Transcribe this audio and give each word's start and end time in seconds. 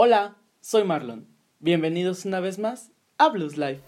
Hola, 0.00 0.36
soy 0.60 0.84
Marlon. 0.84 1.26
Bienvenidos 1.58 2.24
una 2.24 2.38
vez 2.38 2.60
más 2.60 2.92
a 3.16 3.30
Blues 3.30 3.56
Life. 3.56 3.82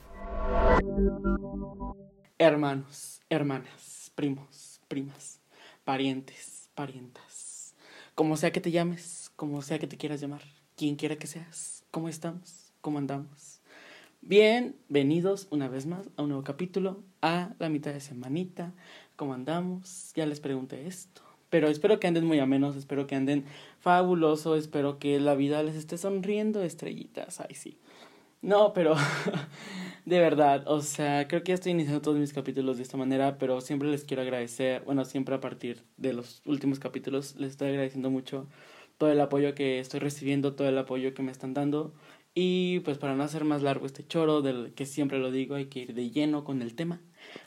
Hermanos, 2.37 3.21
hermanas, 3.29 4.11
primos, 4.17 4.81
primas, 4.89 5.39
parientes, 5.85 6.69
parientas. 6.75 7.77
Como 8.17 8.37
sea 8.37 8.51
que 8.51 8.61
te 8.61 8.73
llames, 8.73 9.31
como 9.37 9.63
sea 9.63 9.79
que 9.79 9.87
te 9.87 9.99
quieras 9.99 10.21
llamar, 10.21 10.43
quien 10.75 10.97
quiera 10.97 11.15
que 11.15 11.29
seas, 11.29 11.85
¿cómo 11.93 12.09
estamos? 12.09 12.73
¿Cómo 12.81 12.99
andamos? 12.99 13.61
Bienvenidos 14.21 15.47
una 15.53 15.69
vez 15.69 15.87
más 15.87 16.09
a 16.17 16.23
un 16.23 16.31
nuevo 16.31 16.43
capítulo, 16.43 17.05
a 17.23 17.55
la 17.61 17.69
mitad 17.69 17.93
de 17.93 18.01
semanita. 18.01 18.75
¿Cómo 19.15 19.33
andamos? 19.33 20.13
Ya 20.17 20.27
les 20.27 20.41
pregunté 20.41 20.89
esto. 20.89 21.30
Pero 21.51 21.69
espero 21.69 22.01
que 22.01 22.07
anden 22.07 22.25
muy 22.25 22.39
amenos, 22.39 22.77
espero 22.77 23.07
que 23.07 23.17
anden 23.17 23.45
fabuloso, 23.81 24.57
espero 24.57 24.99
que 24.99 25.19
la 25.21 25.35
vida 25.35 25.63
les 25.63 25.75
esté 25.75 25.99
sonriendo 25.99 26.63
estrellitas. 26.63 27.41
Ay, 27.41 27.55
sí. 27.55 27.79
No, 28.43 28.73
pero 28.73 28.95
de 30.07 30.19
verdad, 30.21 30.65
o 30.67 30.81
sea, 30.81 31.29
creo 31.29 31.43
que 31.43 31.51
ya 31.51 31.55
estoy 31.55 31.73
iniciando 31.73 32.01
todos 32.01 32.19
mis 32.19 32.33
capítulos 32.33 32.79
de 32.79 32.85
esta 32.85 32.97
manera, 32.97 33.37
pero 33.39 33.61
siempre 33.61 33.91
les 33.91 34.05
quiero 34.05 34.23
agradecer, 34.23 34.83
bueno, 34.85 35.05
siempre 35.05 35.35
a 35.35 35.41
partir 35.41 35.85
de 35.99 36.15
los 36.15 36.41
últimos 36.47 36.79
capítulos 36.79 37.37
les 37.37 37.51
estoy 37.53 37.69
agradeciendo 37.69 38.11
mucho 38.11 38.49
todo 38.97 39.13
el 39.13 39.21
apoyo 39.21 39.55
que 39.55 39.79
estoy 39.81 40.01
recibiendo, 40.01 40.55
todo 40.55 40.69
el 40.69 40.79
apoyo 40.79 41.15
que 41.15 41.23
me 41.23 41.33
están 41.33 41.53
dando. 41.55 41.93
Y 42.35 42.81
pues 42.81 42.99
para 42.99 43.15
no 43.15 43.25
hacer 43.25 43.45
más 43.45 43.63
largo 43.63 43.87
este 43.87 44.07
choro, 44.07 44.41
del 44.43 44.73
que 44.75 44.87
siempre 44.87 45.19
lo 45.19 45.31
digo, 45.31 45.57
hay 45.57 45.67
que 45.67 45.81
ir 45.81 45.95
de 45.95 46.11
lleno 46.11 46.45
con 46.45 46.63
el 46.63 46.75
tema 46.75 47.01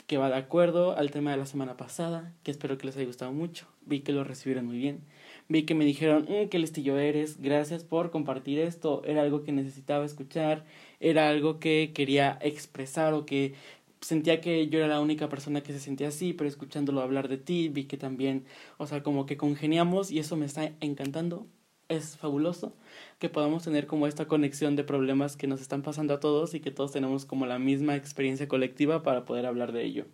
que 0.07 0.17
va 0.17 0.29
de 0.29 0.35
acuerdo 0.35 0.95
al 0.97 1.11
tema 1.11 1.31
de 1.31 1.37
la 1.37 1.45
semana 1.45 1.77
pasada, 1.77 2.33
que 2.43 2.51
espero 2.51 2.77
que 2.77 2.87
les 2.87 2.97
haya 2.97 3.05
gustado 3.05 3.31
mucho. 3.31 3.67
Vi 3.85 4.01
que 4.01 4.11
lo 4.11 4.23
recibieron 4.23 4.65
muy 4.65 4.77
bien. 4.77 5.01
Vi 5.49 5.63
que 5.63 5.75
me 5.75 5.85
dijeron, 5.85 6.23
mm, 6.29 6.49
qué 6.49 6.59
listillo 6.59 6.97
eres, 6.97 7.41
gracias 7.41 7.83
por 7.83 8.11
compartir 8.11 8.59
esto. 8.59 9.01
Era 9.05 9.21
algo 9.23 9.43
que 9.43 9.51
necesitaba 9.51 10.05
escuchar, 10.05 10.65
era 10.99 11.29
algo 11.29 11.59
que 11.59 11.91
quería 11.93 12.39
expresar 12.41 13.13
o 13.13 13.25
que 13.25 13.53
sentía 14.01 14.41
que 14.41 14.67
yo 14.67 14.79
era 14.79 14.87
la 14.87 15.01
única 15.01 15.29
persona 15.29 15.61
que 15.63 15.73
se 15.73 15.79
sentía 15.79 16.09
así, 16.09 16.33
pero 16.33 16.47
escuchándolo 16.47 17.01
hablar 17.01 17.27
de 17.29 17.37
ti, 17.37 17.69
vi 17.69 17.85
que 17.85 17.97
también, 17.97 18.45
o 18.77 18.87
sea, 18.87 19.03
como 19.03 19.25
que 19.25 19.37
congeniamos 19.37 20.11
y 20.11 20.19
eso 20.19 20.35
me 20.37 20.45
está 20.45 20.71
encantando. 20.81 21.47
Es 21.89 22.17
fabuloso 22.17 22.73
que 23.19 23.29
podamos 23.29 23.63
tener 23.63 23.87
como 23.87 24.07
esta 24.07 24.25
conexión 24.27 24.75
de 24.75 24.83
problemas 24.83 25.35
que 25.37 25.47
nos 25.47 25.61
están 25.61 25.81
pasando 25.83 26.13
a 26.13 26.19
todos 26.19 26.53
y 26.53 26.59
que 26.61 26.71
todos 26.71 26.91
tenemos 26.91 27.25
como 27.25 27.45
la 27.45 27.59
misma 27.59 27.95
experiencia 27.95 28.47
colectiva 28.47 29.03
para 29.03 29.25
poder 29.25 29.45
hablar 29.45 29.73
de 29.73 29.83
ello. 29.83 30.05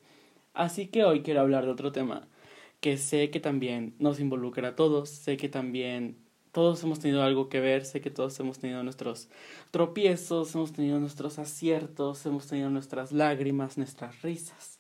Así 0.53 0.87
que 0.87 1.05
hoy 1.05 1.21
quiero 1.21 1.41
hablar 1.41 1.65
de 1.65 1.71
otro 1.71 1.91
tema 1.91 2.27
que 2.79 2.97
sé 2.97 3.29
que 3.29 3.39
también 3.39 3.95
nos 3.99 4.19
involucra 4.19 4.69
a 4.69 4.75
todos, 4.75 5.09
sé 5.09 5.37
que 5.37 5.49
también 5.49 6.17
todos 6.51 6.83
hemos 6.83 6.99
tenido 6.99 7.23
algo 7.23 7.49
que 7.49 7.59
ver, 7.59 7.85
sé 7.85 8.01
que 8.01 8.09
todos 8.09 8.39
hemos 8.39 8.59
tenido 8.59 8.83
nuestros 8.83 9.29
tropiezos, 9.71 10.55
hemos 10.55 10.73
tenido 10.73 10.99
nuestros 10.99 11.39
aciertos, 11.39 12.25
hemos 12.25 12.47
tenido 12.47 12.69
nuestras 12.69 13.11
lágrimas, 13.11 13.77
nuestras 13.77 14.21
risas 14.21 14.79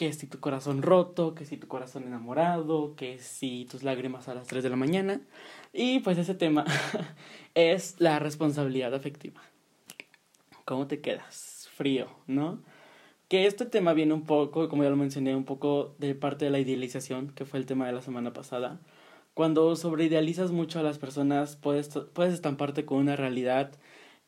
que 0.00 0.14
si 0.14 0.26
tu 0.26 0.40
corazón 0.40 0.80
roto, 0.80 1.34
que 1.34 1.44
si 1.44 1.58
tu 1.58 1.68
corazón 1.68 2.04
enamorado, 2.04 2.96
que 2.96 3.18
si 3.18 3.66
tus 3.70 3.82
lágrimas 3.82 4.28
a 4.28 4.34
las 4.34 4.46
3 4.46 4.62
de 4.62 4.70
la 4.70 4.76
mañana. 4.76 5.20
Y 5.74 6.00
pues 6.00 6.16
ese 6.16 6.34
tema 6.34 6.64
es 7.54 7.96
la 7.98 8.18
responsabilidad 8.18 8.94
afectiva. 8.94 9.42
¿Cómo 10.64 10.86
te 10.86 11.02
quedas? 11.02 11.68
Frío, 11.74 12.08
¿no? 12.26 12.62
Que 13.30 13.46
este 13.46 13.64
tema 13.64 13.92
viene 13.92 14.12
un 14.12 14.24
poco, 14.24 14.68
como 14.68 14.82
ya 14.82 14.90
lo 14.90 14.96
mencioné, 14.96 15.36
un 15.36 15.44
poco 15.44 15.94
de 15.98 16.16
parte 16.16 16.46
de 16.46 16.50
la 16.50 16.58
idealización, 16.58 17.30
que 17.30 17.44
fue 17.44 17.60
el 17.60 17.64
tema 17.64 17.86
de 17.86 17.92
la 17.92 18.02
semana 18.02 18.32
pasada. 18.32 18.80
Cuando 19.34 19.76
sobreidealizas 19.76 20.50
mucho 20.50 20.80
a 20.80 20.82
las 20.82 20.98
personas, 20.98 21.54
puedes, 21.54 21.90
puedes 22.12 22.34
estamparte 22.34 22.84
con 22.84 22.98
una 22.98 23.14
realidad 23.14 23.70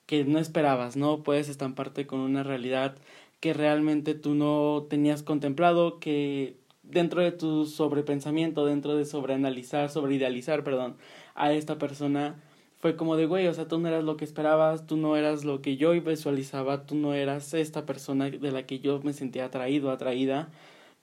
que 0.06 0.24
no 0.24 0.38
esperabas, 0.38 0.96
¿no? 0.96 1.24
Puedes 1.24 1.48
estamparte 1.48 2.06
con 2.06 2.20
una 2.20 2.44
realidad 2.44 2.96
que 3.40 3.52
realmente 3.52 4.14
tú 4.14 4.36
no 4.36 4.86
tenías 4.88 5.24
contemplado, 5.24 5.98
que 5.98 6.56
dentro 6.84 7.22
de 7.22 7.32
tu 7.32 7.66
sobrepensamiento, 7.66 8.64
dentro 8.66 8.94
de 8.94 9.04
sobreanalizar, 9.04 9.90
sobreidealizar, 9.90 10.62
perdón, 10.62 10.96
a 11.34 11.52
esta 11.52 11.76
persona, 11.76 12.40
fue 12.82 12.96
como 12.96 13.16
de, 13.16 13.26
güey, 13.26 13.46
o 13.46 13.54
sea, 13.54 13.68
tú 13.68 13.78
no 13.78 13.86
eras 13.86 14.02
lo 14.02 14.16
que 14.16 14.24
esperabas, 14.24 14.86
tú 14.88 14.96
no 14.96 15.16
eras 15.16 15.44
lo 15.44 15.62
que 15.62 15.76
yo 15.76 15.92
visualizaba, 15.92 16.84
tú 16.84 16.96
no 16.96 17.14
eras 17.14 17.54
esta 17.54 17.86
persona 17.86 18.28
de 18.28 18.50
la 18.50 18.66
que 18.66 18.80
yo 18.80 19.00
me 19.04 19.12
sentía 19.12 19.44
atraído, 19.44 19.92
atraída. 19.92 20.50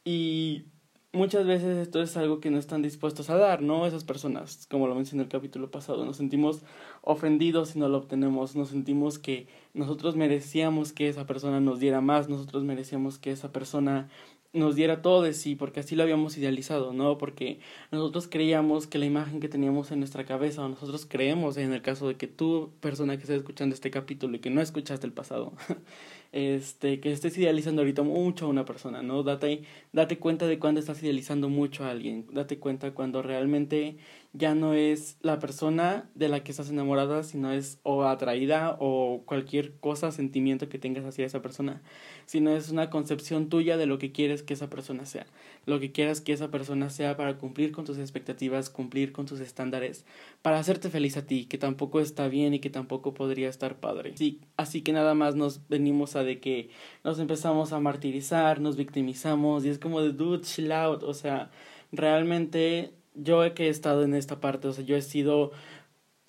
Y 0.03 0.65
muchas 1.13 1.47
veces 1.47 1.77
esto 1.77 2.01
es 2.01 2.17
algo 2.17 2.41
que 2.41 2.51
no 2.51 2.57
están 2.59 2.81
dispuestos 2.81 3.29
a 3.29 3.37
dar, 3.37 3.61
¿no? 3.61 3.85
Esas 3.85 4.03
personas, 4.03 4.67
como 4.69 4.87
lo 4.87 4.95
mencioné 4.95 5.21
en 5.21 5.27
el 5.27 5.31
capítulo 5.31 5.71
pasado, 5.71 6.03
nos 6.03 6.17
sentimos 6.17 6.63
ofendidos 7.01 7.69
si 7.69 7.79
no 7.79 7.87
lo 7.87 7.99
obtenemos, 7.99 8.57
nos 8.57 8.69
sentimos 8.69 9.17
que 9.17 9.47
nosotros 9.73 10.17
merecíamos 10.17 10.91
que 10.91 11.07
esa 11.07 11.25
persona 11.27 11.61
nos 11.61 11.79
diera 11.79 12.01
más, 12.01 12.27
nosotros 12.27 12.65
merecíamos 12.65 13.19
que 13.19 13.31
esa 13.31 13.53
persona 13.53 14.09
nos 14.53 14.75
diera 14.75 15.01
todo 15.01 15.21
de 15.21 15.33
sí, 15.33 15.55
porque 15.55 15.79
así 15.79 15.95
lo 15.95 16.03
habíamos 16.03 16.37
idealizado, 16.37 16.91
¿no? 16.93 17.17
Porque 17.17 17.59
nosotros 17.91 18.27
creíamos 18.27 18.87
que 18.87 18.97
la 18.97 19.05
imagen 19.05 19.39
que 19.39 19.49
teníamos 19.49 19.91
en 19.91 19.99
nuestra 19.99 20.25
cabeza, 20.25 20.63
o 20.65 20.69
nosotros 20.69 21.05
creemos 21.05 21.57
en 21.57 21.71
el 21.73 21.81
caso 21.81 22.07
de 22.07 22.15
que 22.15 22.27
tú, 22.27 22.71
persona 22.79 23.15
que 23.17 23.23
estás 23.23 23.37
escuchando 23.37 23.75
este 23.75 23.91
capítulo 23.91 24.35
y 24.35 24.39
que 24.39 24.49
no 24.49 24.61
escuchaste 24.61 25.05
el 25.05 25.13
pasado, 25.13 25.53
este, 26.31 26.99
que 26.99 27.11
estés 27.11 27.37
idealizando 27.37 27.81
ahorita 27.81 28.03
mucho 28.03 28.45
a 28.45 28.49
una 28.49 28.65
persona, 28.65 29.01
¿no? 29.01 29.23
Date, 29.23 29.63
date 29.93 30.19
cuenta 30.19 30.47
de 30.47 30.59
cuando 30.59 30.79
estás 30.79 31.01
idealizando 31.01 31.49
mucho 31.49 31.83
a 31.83 31.91
alguien, 31.91 32.27
date 32.31 32.59
cuenta 32.59 32.91
cuando 32.91 33.21
realmente 33.21 33.97
ya 34.33 34.53
no 34.53 34.75
es 34.75 35.17
la 35.21 35.39
persona 35.39 36.07
de 36.13 36.29
la 36.29 36.43
que 36.43 36.51
estás 36.51 36.69
enamorada, 36.69 37.23
sino 37.23 37.51
es 37.51 37.79
o 37.81 38.03
atraída 38.03 38.77
o 38.79 39.23
cualquier 39.25 39.73
cosa, 39.79 40.11
sentimiento 40.11 40.69
que 40.69 40.77
tengas 40.77 41.03
hacia 41.03 41.25
esa 41.25 41.41
persona, 41.41 41.81
sino 42.27 42.51
es 42.51 42.69
una 42.69 42.91
concepción 42.91 43.49
tuya 43.49 43.75
de 43.75 43.87
lo 43.87 43.97
que 43.97 44.11
quieres 44.11 44.43
que 44.43 44.53
esa 44.53 44.69
persona 44.69 45.05
sea, 45.05 45.25
lo 45.65 45.79
que 45.79 45.91
quieras 45.91 46.21
que 46.21 46.33
esa 46.33 46.51
persona 46.51 46.91
sea 46.91 47.17
para 47.17 47.39
cumplir 47.39 47.71
con 47.71 47.85
tus 47.85 47.97
expectativas, 47.97 48.69
cumplir 48.69 49.13
con 49.13 49.25
tus 49.25 49.39
estándares, 49.39 50.05
para 50.43 50.59
hacerte 50.59 50.89
feliz 50.89 51.17
a 51.17 51.25
ti, 51.25 51.45
que 51.45 51.57
tampoco 51.57 51.99
está 51.99 52.27
bien 52.27 52.53
y 52.53 52.59
que 52.59 52.69
tampoco 52.69 53.15
podría 53.15 53.49
estar 53.49 53.79
padre. 53.79 54.13
Sí, 54.15 54.41
así 54.57 54.83
que 54.83 54.93
nada 54.93 55.15
más 55.15 55.35
nos 55.35 55.67
venimos 55.69 56.15
a 56.15 56.18
de 56.23 56.39
que 56.39 56.69
nos 57.03 57.19
empezamos 57.19 57.73
a 57.73 57.79
martirizar, 57.79 58.59
nos 58.61 58.75
victimizamos 58.75 59.65
y 59.65 59.69
es 59.69 59.79
como 59.79 60.01
de 60.01 60.11
dude, 60.11 60.43
chill 60.43 60.71
out, 60.71 61.03
o 61.03 61.13
sea, 61.13 61.51
realmente 61.91 62.91
yo 63.15 63.53
que 63.53 63.67
he 63.67 63.69
estado 63.69 64.03
en 64.03 64.13
esta 64.13 64.39
parte, 64.39 64.67
o 64.67 64.73
sea, 64.73 64.83
yo 64.83 64.95
he 64.95 65.01
sido 65.01 65.51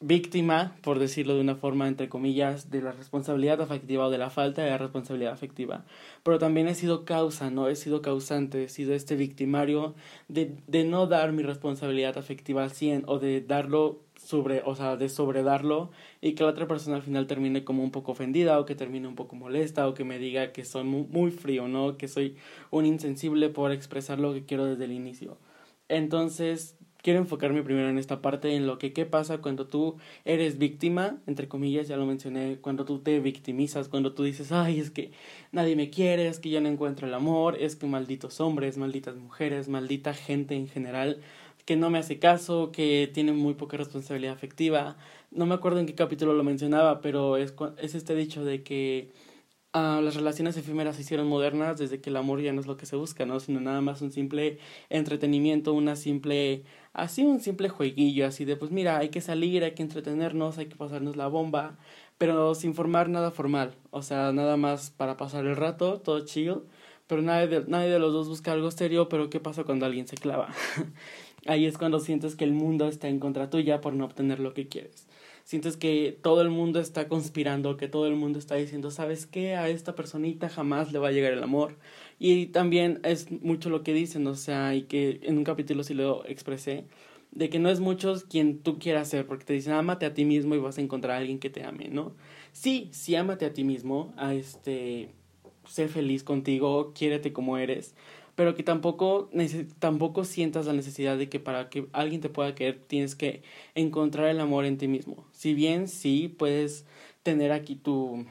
víctima, 0.00 0.76
por 0.82 0.98
decirlo 0.98 1.34
de 1.34 1.42
una 1.42 1.56
forma, 1.56 1.86
entre 1.86 2.08
comillas, 2.08 2.70
de 2.70 2.80
la 2.80 2.92
responsabilidad 2.92 3.60
afectiva 3.60 4.06
o 4.06 4.10
de 4.10 4.16
la 4.18 4.30
falta 4.30 4.62
de 4.62 4.70
la 4.70 4.78
responsabilidad 4.78 5.32
afectiva. 5.32 5.84
Pero 6.22 6.38
también 6.38 6.68
he 6.68 6.74
sido 6.74 7.04
causa, 7.04 7.50
¿no? 7.50 7.68
He 7.68 7.76
sido 7.76 8.00
causante, 8.00 8.64
he 8.64 8.68
sido 8.68 8.94
este 8.94 9.14
victimario 9.14 9.94
de, 10.28 10.56
de 10.66 10.84
no 10.84 11.06
dar 11.06 11.32
mi 11.32 11.42
responsabilidad 11.42 12.16
afectiva 12.16 12.64
al 12.64 12.70
100 12.70 13.04
o 13.06 13.18
de 13.18 13.42
darlo 13.42 14.00
sobre, 14.16 14.62
o 14.64 14.74
sea, 14.74 14.96
de 14.96 15.08
sobredarlo 15.08 15.90
y 16.20 16.34
que 16.34 16.44
la 16.44 16.50
otra 16.50 16.66
persona 16.66 16.96
al 16.96 17.02
final 17.02 17.26
termine 17.26 17.64
como 17.64 17.82
un 17.82 17.90
poco 17.90 18.12
ofendida 18.12 18.58
o 18.58 18.64
que 18.64 18.74
termine 18.74 19.06
un 19.06 19.16
poco 19.16 19.36
molesta 19.36 19.86
o 19.86 19.94
que 19.94 20.04
me 20.04 20.18
diga 20.18 20.52
que 20.52 20.64
soy 20.64 20.84
muy, 20.84 21.06
muy 21.10 21.30
frío, 21.30 21.68
¿no? 21.68 21.98
Que 21.98 22.08
soy 22.08 22.36
un 22.70 22.86
insensible 22.86 23.50
por 23.50 23.72
expresar 23.72 24.18
lo 24.18 24.32
que 24.32 24.44
quiero 24.46 24.64
desde 24.64 24.84
el 24.84 24.92
inicio. 24.92 25.38
Entonces, 25.88 26.76
quiero 27.02 27.18
enfocarme 27.18 27.62
primero 27.62 27.88
en 27.88 27.98
esta 27.98 28.22
parte, 28.22 28.54
en 28.54 28.66
lo 28.66 28.78
que 28.78 28.92
qué 28.92 29.06
pasa 29.06 29.38
cuando 29.38 29.66
tú 29.66 29.96
eres 30.24 30.58
víctima, 30.58 31.18
entre 31.26 31.48
comillas, 31.48 31.88
ya 31.88 31.96
lo 31.96 32.06
mencioné, 32.06 32.58
cuando 32.60 32.84
tú 32.84 33.00
te 33.00 33.20
victimizas, 33.20 33.88
cuando 33.88 34.12
tú 34.14 34.22
dices, 34.22 34.52
ay, 34.52 34.80
es 34.80 34.90
que 34.90 35.12
nadie 35.52 35.76
me 35.76 35.90
quiere, 35.90 36.28
es 36.28 36.38
que 36.38 36.50
yo 36.50 36.60
no 36.60 36.68
encuentro 36.68 37.06
el 37.06 37.14
amor, 37.14 37.56
es 37.60 37.76
que 37.76 37.86
malditos 37.86 38.40
hombres, 38.40 38.78
malditas 38.78 39.16
mujeres, 39.16 39.68
maldita 39.68 40.14
gente 40.14 40.54
en 40.54 40.68
general, 40.68 41.20
que 41.64 41.76
no 41.76 41.90
me 41.90 41.98
hace 41.98 42.18
caso, 42.18 42.72
que 42.72 43.10
tiene 43.12 43.32
muy 43.32 43.54
poca 43.54 43.76
responsabilidad 43.76 44.34
afectiva. 44.34 44.96
No 45.30 45.46
me 45.46 45.54
acuerdo 45.54 45.78
en 45.80 45.86
qué 45.86 45.94
capítulo 45.94 46.34
lo 46.34 46.42
mencionaba, 46.44 47.00
pero 47.00 47.36
es, 47.36 47.54
es 47.78 47.94
este 47.94 48.14
dicho 48.14 48.44
de 48.44 48.62
que 48.62 49.10
Ah, 49.72 50.00
las 50.02 50.16
relaciones 50.16 50.56
efímeras 50.56 50.96
se 50.96 51.02
hicieron 51.02 51.28
modernas 51.28 51.78
desde 51.78 52.00
que 52.00 52.10
el 52.10 52.16
amor 52.16 52.40
ya 52.40 52.52
no 52.52 52.60
es 52.60 52.66
lo 52.66 52.76
que 52.76 52.86
se 52.86 52.96
busca, 52.96 53.24
¿no? 53.24 53.38
Sino 53.38 53.60
nada 53.60 53.80
más 53.80 54.02
un 54.02 54.10
simple 54.10 54.58
entretenimiento, 54.88 55.72
una 55.74 55.94
simple, 55.94 56.64
así 56.92 57.22
un 57.22 57.40
simple 57.40 57.68
jueguillo, 57.68 58.26
así 58.26 58.44
de 58.44 58.56
pues 58.56 58.70
mira, 58.70 58.98
hay 58.98 59.10
que 59.10 59.20
salir, 59.20 59.64
hay 59.64 59.72
que 59.74 59.82
entretenernos, 59.82 60.58
hay 60.58 60.66
que 60.66 60.76
pasarnos 60.76 61.16
la 61.16 61.28
bomba, 61.28 61.78
pero 62.18 62.54
sin 62.54 62.74
formar 62.74 63.08
nada 63.08 63.30
formal, 63.30 63.74
o 63.90 64.02
sea, 64.02 64.32
nada 64.32 64.56
más 64.56 64.90
para 64.90 65.16
pasar 65.16 65.46
el 65.46 65.56
rato, 65.56 66.00
todo 66.00 66.24
chill, 66.24 66.62
pero 67.06 67.22
nadie 67.22 67.48
de, 67.48 67.64
nadie 67.66 67.90
de 67.90 67.98
los 67.98 68.12
dos 68.12 68.28
busca 68.28 68.52
algo 68.52 68.70
serio, 68.70 69.08
pero 69.08 69.30
¿qué 69.30 69.40
pasa 69.40 69.64
cuando 69.64 69.86
alguien 69.86 70.06
se 70.06 70.16
clava? 70.16 70.48
Ahí 71.46 71.66
es 71.66 71.78
cuando 71.78 72.00
sientes 72.00 72.36
que 72.36 72.44
el 72.44 72.52
mundo 72.52 72.86
está 72.86 73.08
en 73.08 73.18
contra 73.18 73.50
tuya 73.50 73.80
por 73.80 73.94
no 73.94 74.04
obtener 74.04 74.40
lo 74.40 74.54
que 74.54 74.68
quieres 74.68 75.09
sientes 75.50 75.76
que 75.76 76.16
todo 76.22 76.42
el 76.42 76.48
mundo 76.48 76.78
está 76.78 77.08
conspirando, 77.08 77.76
que 77.76 77.88
todo 77.88 78.06
el 78.06 78.14
mundo 78.14 78.38
está 78.38 78.54
diciendo, 78.54 78.92
¿sabes 78.92 79.26
qué? 79.26 79.56
A 79.56 79.68
esta 79.68 79.96
personita 79.96 80.48
jamás 80.48 80.92
le 80.92 81.00
va 81.00 81.08
a 81.08 81.10
llegar 81.10 81.32
el 81.32 81.42
amor. 81.42 81.76
Y 82.20 82.46
también 82.46 83.00
es 83.02 83.32
mucho 83.32 83.68
lo 83.68 83.82
que 83.82 83.92
dicen, 83.92 84.24
o 84.28 84.36
sea, 84.36 84.76
y 84.76 84.82
que 84.82 85.18
en 85.24 85.38
un 85.38 85.42
capítulo 85.42 85.82
sí 85.82 85.92
lo 85.92 86.24
expresé, 86.24 86.84
de 87.32 87.50
que 87.50 87.58
no 87.58 87.68
es 87.68 87.80
muchos 87.80 88.22
quien 88.22 88.60
tú 88.60 88.78
quieras 88.78 89.08
ser, 89.08 89.26
porque 89.26 89.44
te 89.44 89.52
dicen, 89.52 89.72
ámate 89.72 90.06
a 90.06 90.14
ti 90.14 90.24
mismo 90.24 90.54
y 90.54 90.58
vas 90.58 90.78
a 90.78 90.82
encontrar 90.82 91.16
a 91.16 91.18
alguien 91.18 91.40
que 91.40 91.50
te 91.50 91.64
ame, 91.64 91.88
¿no? 91.88 92.14
Sí, 92.52 92.88
sí, 92.92 93.16
ámate 93.16 93.44
a 93.44 93.52
ti 93.52 93.64
mismo, 93.64 94.14
a 94.16 94.34
este, 94.34 95.08
sé 95.66 95.88
feliz 95.88 96.22
contigo, 96.22 96.92
quiérete 96.94 97.32
como 97.32 97.58
eres, 97.58 97.96
pero 98.40 98.54
que 98.54 98.62
tampoco, 98.62 99.28
tampoco 99.80 100.24
sientas 100.24 100.64
la 100.64 100.72
necesidad 100.72 101.18
de 101.18 101.28
que 101.28 101.38
para 101.38 101.68
que 101.68 101.88
alguien 101.92 102.22
te 102.22 102.30
pueda 102.30 102.54
querer 102.54 102.80
tienes 102.86 103.14
que 103.14 103.42
encontrar 103.74 104.28
el 104.28 104.40
amor 104.40 104.64
en 104.64 104.78
ti 104.78 104.88
mismo. 104.88 105.26
Si 105.30 105.52
bien 105.52 105.88
sí 105.88 106.34
puedes 106.38 106.86
tener 107.22 107.52
aquí 107.52 107.74
tu, 107.74 108.24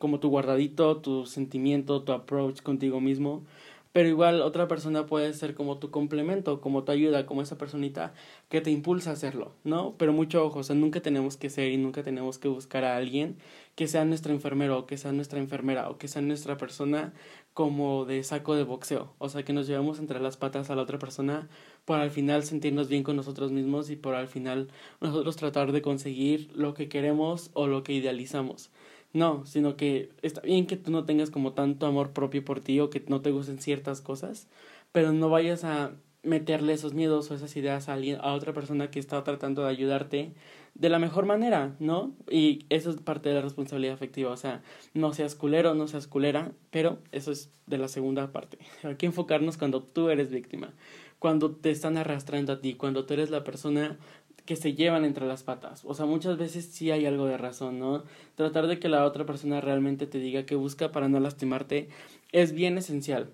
como 0.00 0.18
tu 0.18 0.30
guardadito, 0.30 0.96
tu 0.96 1.26
sentimiento, 1.26 2.02
tu 2.02 2.10
approach 2.10 2.60
contigo 2.60 3.00
mismo, 3.00 3.44
pero 3.92 4.08
igual 4.08 4.40
otra 4.40 4.68
persona 4.68 5.06
puede 5.06 5.32
ser 5.34 5.54
como 5.54 5.78
tu 5.78 5.90
complemento, 5.90 6.60
como 6.60 6.84
tu 6.84 6.92
ayuda, 6.92 7.26
como 7.26 7.42
esa 7.42 7.58
personita 7.58 8.14
que 8.48 8.60
te 8.60 8.70
impulsa 8.70 9.10
a 9.10 9.12
hacerlo, 9.12 9.52
¿no? 9.64 9.94
Pero 9.98 10.12
mucho 10.12 10.44
ojo, 10.44 10.60
o 10.60 10.62
sea, 10.62 10.74
nunca 10.76 11.00
tenemos 11.00 11.36
que 11.36 11.50
ser 11.50 11.70
y 11.70 11.76
nunca 11.76 12.02
tenemos 12.02 12.38
que 12.38 12.48
buscar 12.48 12.84
a 12.84 12.96
alguien 12.96 13.36
que 13.74 13.88
sea 13.88 14.04
nuestro 14.04 14.32
enfermero 14.32 14.78
o 14.78 14.86
que 14.86 14.96
sea 14.98 15.12
nuestra 15.12 15.38
enfermera 15.38 15.90
o 15.90 15.98
que 15.98 16.08
sea 16.08 16.22
nuestra 16.22 16.56
persona 16.56 17.12
como 17.54 18.06
de 18.06 18.24
saco 18.24 18.54
de 18.54 18.64
boxeo, 18.64 19.12
o 19.18 19.28
sea, 19.28 19.44
que 19.44 19.52
nos 19.52 19.66
llevemos 19.66 19.98
entre 19.98 20.20
las 20.20 20.36
patas 20.38 20.70
a 20.70 20.74
la 20.74 20.82
otra 20.82 20.98
persona 20.98 21.48
por 21.84 21.98
al 21.98 22.10
final 22.10 22.44
sentirnos 22.44 22.88
bien 22.88 23.02
con 23.02 23.16
nosotros 23.16 23.52
mismos 23.52 23.90
y 23.90 23.96
por 23.96 24.14
al 24.14 24.28
final 24.28 24.68
nosotros 25.00 25.36
tratar 25.36 25.72
de 25.72 25.82
conseguir 25.82 26.50
lo 26.54 26.74
que 26.74 26.88
queremos 26.88 27.50
o 27.52 27.66
lo 27.66 27.82
que 27.82 27.92
idealizamos. 27.92 28.70
No, 29.12 29.44
sino 29.44 29.76
que 29.76 30.10
está 30.22 30.40
bien 30.40 30.66
que 30.66 30.76
tú 30.76 30.90
no 30.90 31.04
tengas 31.04 31.30
como 31.30 31.52
tanto 31.52 31.86
amor 31.86 32.12
propio 32.12 32.44
por 32.44 32.60
ti 32.60 32.80
o 32.80 32.90
que 32.90 33.04
no 33.08 33.20
te 33.20 33.30
gusten 33.30 33.58
ciertas 33.58 34.00
cosas, 34.00 34.48
pero 34.92 35.12
no 35.12 35.28
vayas 35.28 35.64
a 35.64 35.92
meterle 36.22 36.72
esos 36.72 36.94
miedos 36.94 37.30
o 37.30 37.34
esas 37.34 37.54
ideas 37.56 37.88
a 37.88 37.94
alguien, 37.94 38.18
a 38.20 38.32
otra 38.32 38.52
persona 38.52 38.90
que 38.90 39.00
está 39.00 39.22
tratando 39.24 39.64
de 39.64 39.70
ayudarte 39.70 40.32
de 40.74 40.88
la 40.88 40.98
mejor 40.98 41.26
manera, 41.26 41.74
¿no? 41.80 42.12
Y 42.30 42.64
eso 42.70 42.90
es 42.90 42.96
parte 42.96 43.28
de 43.28 43.34
la 43.34 43.42
responsabilidad 43.42 43.94
afectiva, 43.94 44.30
o 44.30 44.36
sea, 44.36 44.62
no 44.94 45.12
seas 45.12 45.34
culero, 45.34 45.74
no 45.74 45.88
seas 45.88 46.06
culera, 46.06 46.52
pero 46.70 46.98
eso 47.10 47.32
es 47.32 47.50
de 47.66 47.78
la 47.78 47.88
segunda 47.88 48.32
parte. 48.32 48.58
Hay 48.82 48.96
que 48.96 49.06
enfocarnos 49.06 49.58
cuando 49.58 49.82
tú 49.82 50.08
eres 50.10 50.30
víctima, 50.30 50.72
cuando 51.18 51.50
te 51.50 51.70
están 51.70 51.96
arrastrando 51.96 52.52
a 52.52 52.60
ti, 52.60 52.74
cuando 52.74 53.04
tú 53.04 53.14
eres 53.14 53.30
la 53.30 53.44
persona 53.44 53.98
que 54.44 54.56
se 54.56 54.74
llevan 54.74 55.04
entre 55.04 55.26
las 55.26 55.42
patas. 55.42 55.82
O 55.84 55.94
sea, 55.94 56.06
muchas 56.06 56.36
veces 56.36 56.66
sí 56.66 56.90
hay 56.90 57.06
algo 57.06 57.26
de 57.26 57.36
razón, 57.36 57.78
¿no? 57.78 58.04
Tratar 58.34 58.66
de 58.66 58.78
que 58.78 58.88
la 58.88 59.04
otra 59.04 59.26
persona 59.26 59.60
realmente 59.60 60.06
te 60.06 60.18
diga 60.18 60.46
que 60.46 60.56
busca 60.56 60.92
para 60.92 61.08
no 61.08 61.20
lastimarte 61.20 61.88
es 62.32 62.52
bien 62.52 62.78
esencial. 62.78 63.30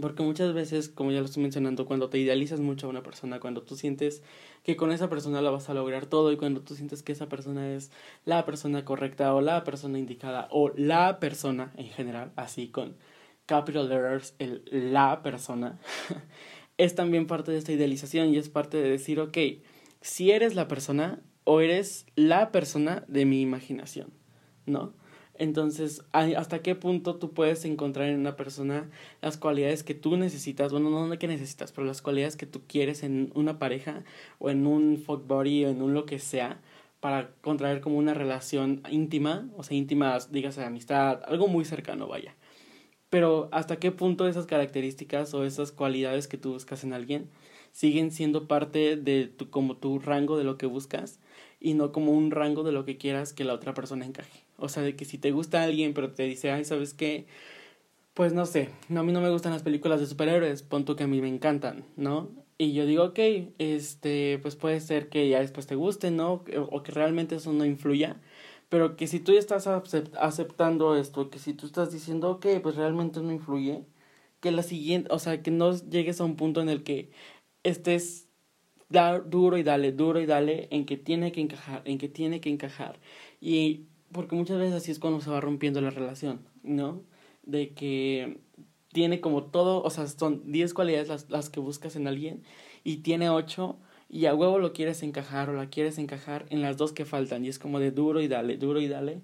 Porque 0.00 0.22
muchas 0.22 0.52
veces, 0.52 0.88
como 0.88 1.10
ya 1.10 1.20
lo 1.20 1.24
estoy 1.24 1.42
mencionando, 1.42 1.86
cuando 1.86 2.10
te 2.10 2.18
idealizas 2.18 2.60
mucho 2.60 2.86
a 2.86 2.90
una 2.90 3.02
persona, 3.02 3.40
cuando 3.40 3.62
tú 3.62 3.76
sientes 3.76 4.22
que 4.62 4.76
con 4.76 4.92
esa 4.92 5.08
persona 5.08 5.40
la 5.40 5.50
vas 5.50 5.70
a 5.70 5.74
lograr 5.74 6.06
todo 6.06 6.32
y 6.32 6.36
cuando 6.36 6.60
tú 6.60 6.74
sientes 6.74 7.02
que 7.02 7.12
esa 7.12 7.28
persona 7.28 7.72
es 7.72 7.90
la 8.24 8.44
persona 8.44 8.84
correcta 8.84 9.34
o 9.34 9.40
la 9.40 9.64
persona 9.64 9.98
indicada 9.98 10.48
o 10.50 10.70
la 10.76 11.18
persona 11.18 11.72
en 11.76 11.86
general, 11.86 12.32
así 12.36 12.68
con 12.68 12.96
capital 13.46 13.88
letters, 13.88 14.34
la 14.70 15.22
persona, 15.22 15.78
es 16.78 16.94
también 16.94 17.26
parte 17.26 17.52
de 17.52 17.58
esta 17.58 17.72
idealización 17.72 18.34
y 18.34 18.38
es 18.38 18.48
parte 18.48 18.76
de 18.76 18.90
decir, 18.90 19.20
ok, 19.20 19.38
si 20.00 20.30
eres 20.30 20.54
la 20.54 20.68
persona 20.68 21.22
o 21.44 21.60
eres 21.60 22.06
la 22.16 22.52
persona 22.52 23.04
de 23.08 23.24
mi 23.24 23.40
imaginación, 23.40 24.12
¿no? 24.66 24.94
Entonces, 25.38 26.02
¿hasta 26.12 26.62
qué 26.62 26.74
punto 26.74 27.16
tú 27.16 27.32
puedes 27.32 27.64
encontrar 27.64 28.08
en 28.08 28.18
una 28.18 28.36
persona 28.36 28.90
las 29.20 29.36
cualidades 29.36 29.82
que 29.82 29.94
tú 29.94 30.16
necesitas? 30.16 30.72
Bueno, 30.72 30.90
no, 30.90 31.06
no 31.06 31.18
que 31.18 31.28
necesitas, 31.28 31.72
pero 31.72 31.86
las 31.86 32.02
cualidades 32.02 32.36
que 32.36 32.46
tú 32.46 32.62
quieres 32.66 33.02
en 33.02 33.32
una 33.34 33.58
pareja 33.58 34.04
o 34.38 34.50
en 34.50 34.66
un 34.66 34.98
fuck 34.98 35.26
body 35.26 35.66
o 35.66 35.68
en 35.68 35.82
un 35.82 35.94
lo 35.94 36.06
que 36.06 36.18
sea 36.18 36.60
para 37.00 37.30
contraer 37.42 37.80
como 37.80 37.98
una 37.98 38.14
relación 38.14 38.82
íntima, 38.90 39.48
o 39.56 39.62
sea, 39.62 39.76
íntima, 39.76 40.18
dígase 40.30 40.64
amistad, 40.64 41.20
algo 41.26 41.48
muy 41.48 41.64
cercano, 41.64 42.08
vaya. 42.08 42.34
Pero 43.10 43.48
¿hasta 43.52 43.76
qué 43.76 43.92
punto 43.92 44.26
esas 44.26 44.46
características 44.46 45.32
o 45.34 45.44
esas 45.44 45.70
cualidades 45.70 46.28
que 46.28 46.38
tú 46.38 46.52
buscas 46.54 46.82
en 46.82 46.92
alguien 46.92 47.30
siguen 47.76 48.10
siendo 48.10 48.48
parte 48.48 48.96
de 48.96 49.26
tu, 49.26 49.50
como 49.50 49.76
tu 49.76 49.98
rango 49.98 50.38
de 50.38 50.44
lo 50.44 50.56
que 50.56 50.64
buscas 50.64 51.18
y 51.60 51.74
no 51.74 51.92
como 51.92 52.12
un 52.12 52.30
rango 52.30 52.62
de 52.62 52.72
lo 52.72 52.86
que 52.86 52.96
quieras 52.96 53.34
que 53.34 53.44
la 53.44 53.52
otra 53.52 53.74
persona 53.74 54.06
encaje. 54.06 54.44
O 54.56 54.70
sea, 54.70 54.82
de 54.82 54.96
que 54.96 55.04
si 55.04 55.18
te 55.18 55.30
gusta 55.30 55.62
alguien 55.62 55.92
pero 55.92 56.10
te 56.12 56.22
dice, 56.22 56.50
ay, 56.50 56.64
¿sabes 56.64 56.94
qué? 56.94 57.26
Pues 58.14 58.32
no 58.32 58.46
sé, 58.46 58.70
no, 58.88 59.00
a 59.00 59.02
mí 59.02 59.12
no 59.12 59.20
me 59.20 59.28
gustan 59.28 59.52
las 59.52 59.62
películas 59.62 60.00
de 60.00 60.06
superhéroes, 60.06 60.62
punto 60.62 60.96
que 60.96 61.04
a 61.04 61.06
mí 61.06 61.20
me 61.20 61.28
encantan, 61.28 61.84
¿no? 61.96 62.30
Y 62.56 62.72
yo 62.72 62.86
digo, 62.86 63.04
ok, 63.04 63.18
este, 63.58 64.38
pues 64.40 64.56
puede 64.56 64.80
ser 64.80 65.10
que 65.10 65.28
ya 65.28 65.40
después 65.40 65.66
te 65.66 65.74
guste, 65.74 66.10
¿no? 66.10 66.44
O 66.70 66.82
que 66.82 66.92
realmente 66.92 67.36
eso 67.36 67.52
no 67.52 67.66
influya. 67.66 68.16
Pero 68.70 68.96
que 68.96 69.06
si 69.06 69.20
tú 69.20 69.32
ya 69.34 69.38
estás 69.38 69.66
aceptando 69.66 70.96
esto, 70.96 71.28
que 71.28 71.38
si 71.38 71.52
tú 71.52 71.66
estás 71.66 71.92
diciendo, 71.92 72.30
ok, 72.30 72.46
pues 72.62 72.76
realmente 72.76 73.20
no 73.20 73.32
influye, 73.32 73.84
que 74.40 74.50
la 74.50 74.62
siguiente, 74.62 75.08
o 75.12 75.18
sea, 75.18 75.42
que 75.42 75.50
no 75.50 75.76
llegues 75.76 76.20
a 76.20 76.24
un 76.24 76.36
punto 76.36 76.60
en 76.60 76.68
el 76.68 76.82
que 76.84 77.10
estés 77.68 78.28
dar 78.88 79.28
duro 79.28 79.58
y 79.58 79.62
dale, 79.62 79.92
duro 79.92 80.20
y 80.20 80.26
dale 80.26 80.68
en 80.70 80.86
que 80.86 80.96
tiene 80.96 81.32
que 81.32 81.40
encajar, 81.40 81.82
en 81.84 81.98
que 81.98 82.08
tiene 82.08 82.40
que 82.40 82.50
encajar. 82.50 82.98
Y 83.40 83.86
porque 84.12 84.36
muchas 84.36 84.58
veces 84.58 84.74
así 84.74 84.90
es 84.92 84.98
cuando 84.98 85.20
se 85.20 85.30
va 85.30 85.40
rompiendo 85.40 85.80
la 85.80 85.90
relación, 85.90 86.40
¿no? 86.62 87.02
De 87.42 87.74
que 87.74 88.38
tiene 88.92 89.20
como 89.20 89.44
todo, 89.44 89.82
o 89.82 89.90
sea, 89.90 90.06
son 90.06 90.50
10 90.52 90.72
cualidades 90.72 91.08
las, 91.08 91.30
las 91.30 91.50
que 91.50 91.60
buscas 91.60 91.96
en 91.96 92.06
alguien 92.06 92.42
y 92.84 92.98
tiene 92.98 93.28
8 93.28 93.76
y 94.08 94.26
a 94.26 94.34
huevo 94.34 94.58
lo 94.58 94.72
quieres 94.72 95.02
encajar 95.02 95.50
o 95.50 95.54
la 95.54 95.68
quieres 95.68 95.98
encajar 95.98 96.46
en 96.50 96.62
las 96.62 96.76
dos 96.76 96.92
que 96.92 97.04
faltan 97.04 97.44
y 97.44 97.48
es 97.48 97.58
como 97.58 97.80
de 97.80 97.90
duro 97.90 98.20
y 98.20 98.28
dale, 98.28 98.56
duro 98.56 98.80
y 98.80 98.88
dale 98.88 99.20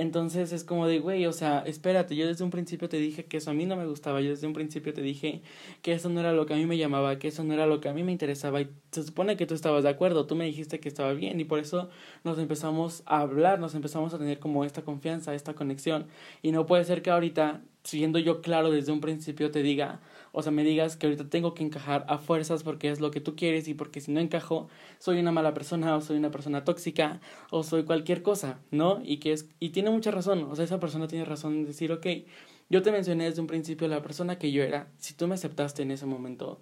entonces 0.00 0.52
es 0.52 0.64
como 0.64 0.86
de, 0.86 0.98
güey, 0.98 1.26
o 1.26 1.32
sea, 1.32 1.62
espérate, 1.66 2.16
yo 2.16 2.26
desde 2.26 2.42
un 2.42 2.50
principio 2.50 2.88
te 2.88 2.96
dije 2.96 3.26
que 3.26 3.36
eso 3.36 3.50
a 3.50 3.54
mí 3.54 3.66
no 3.66 3.76
me 3.76 3.86
gustaba, 3.86 4.22
yo 4.22 4.30
desde 4.30 4.46
un 4.46 4.54
principio 4.54 4.94
te 4.94 5.02
dije 5.02 5.42
que 5.82 5.92
eso 5.92 6.08
no 6.08 6.20
era 6.20 6.32
lo 6.32 6.46
que 6.46 6.54
a 6.54 6.56
mí 6.56 6.64
me 6.64 6.78
llamaba, 6.78 7.18
que 7.18 7.28
eso 7.28 7.44
no 7.44 7.52
era 7.52 7.66
lo 7.66 7.80
que 7.80 7.90
a 7.90 7.92
mí 7.92 8.02
me 8.02 8.10
interesaba 8.10 8.62
y 8.62 8.70
se 8.92 9.02
supone 9.02 9.36
que 9.36 9.46
tú 9.46 9.54
estabas 9.54 9.82
de 9.82 9.90
acuerdo, 9.90 10.26
tú 10.26 10.36
me 10.36 10.46
dijiste 10.46 10.80
que 10.80 10.88
estaba 10.88 11.12
bien 11.12 11.38
y 11.38 11.44
por 11.44 11.58
eso 11.58 11.90
nos 12.24 12.38
empezamos 12.38 13.02
a 13.04 13.20
hablar, 13.20 13.60
nos 13.60 13.74
empezamos 13.74 14.14
a 14.14 14.18
tener 14.18 14.38
como 14.38 14.64
esta 14.64 14.82
confianza, 14.82 15.34
esta 15.34 15.52
conexión 15.52 16.06
y 16.40 16.52
no 16.52 16.64
puede 16.64 16.84
ser 16.84 17.02
que 17.02 17.10
ahorita, 17.10 17.60
siendo 17.84 18.18
yo 18.18 18.40
claro 18.40 18.70
desde 18.70 18.92
un 18.92 19.02
principio, 19.02 19.50
te 19.50 19.62
diga, 19.62 20.00
o 20.32 20.42
sea, 20.42 20.52
me 20.52 20.64
digas 20.64 20.96
que 20.96 21.06
ahorita 21.06 21.28
tengo 21.28 21.54
que 21.54 21.62
encajar 21.62 22.04
a 22.08 22.18
fuerzas 22.18 22.62
porque 22.62 22.90
es 22.90 23.00
lo 23.00 23.10
que 23.10 23.20
tú 23.20 23.36
quieres 23.36 23.68
y 23.68 23.74
porque 23.74 24.00
si 24.00 24.12
no 24.12 24.20
encajo, 24.20 24.68
soy 24.98 25.18
una 25.18 25.32
mala 25.32 25.54
persona 25.54 25.96
o 25.96 26.00
soy 26.00 26.16
una 26.18 26.30
persona 26.30 26.64
tóxica 26.64 27.20
o 27.50 27.62
soy 27.62 27.84
cualquier 27.84 28.22
cosa, 28.22 28.60
¿no? 28.70 29.00
Y 29.04 29.18
que 29.18 29.32
es 29.32 29.48
y 29.58 29.70
tiene 29.70 29.90
mucha 29.90 30.10
razón, 30.10 30.44
o 30.50 30.56
sea, 30.56 30.64
esa 30.64 30.80
persona 30.80 31.08
tiene 31.08 31.24
razón 31.24 31.54
en 31.54 31.66
decir, 31.66 31.92
ok, 31.92 32.06
yo 32.68 32.82
te 32.82 32.92
mencioné 32.92 33.24
desde 33.24 33.40
un 33.40 33.46
principio 33.48 33.88
la 33.88 34.02
persona 34.02 34.38
que 34.38 34.52
yo 34.52 34.62
era, 34.62 34.88
si 34.98 35.14
tú 35.14 35.26
me 35.26 35.34
aceptaste 35.34 35.82
en 35.82 35.90
ese 35.90 36.06
momento, 36.06 36.60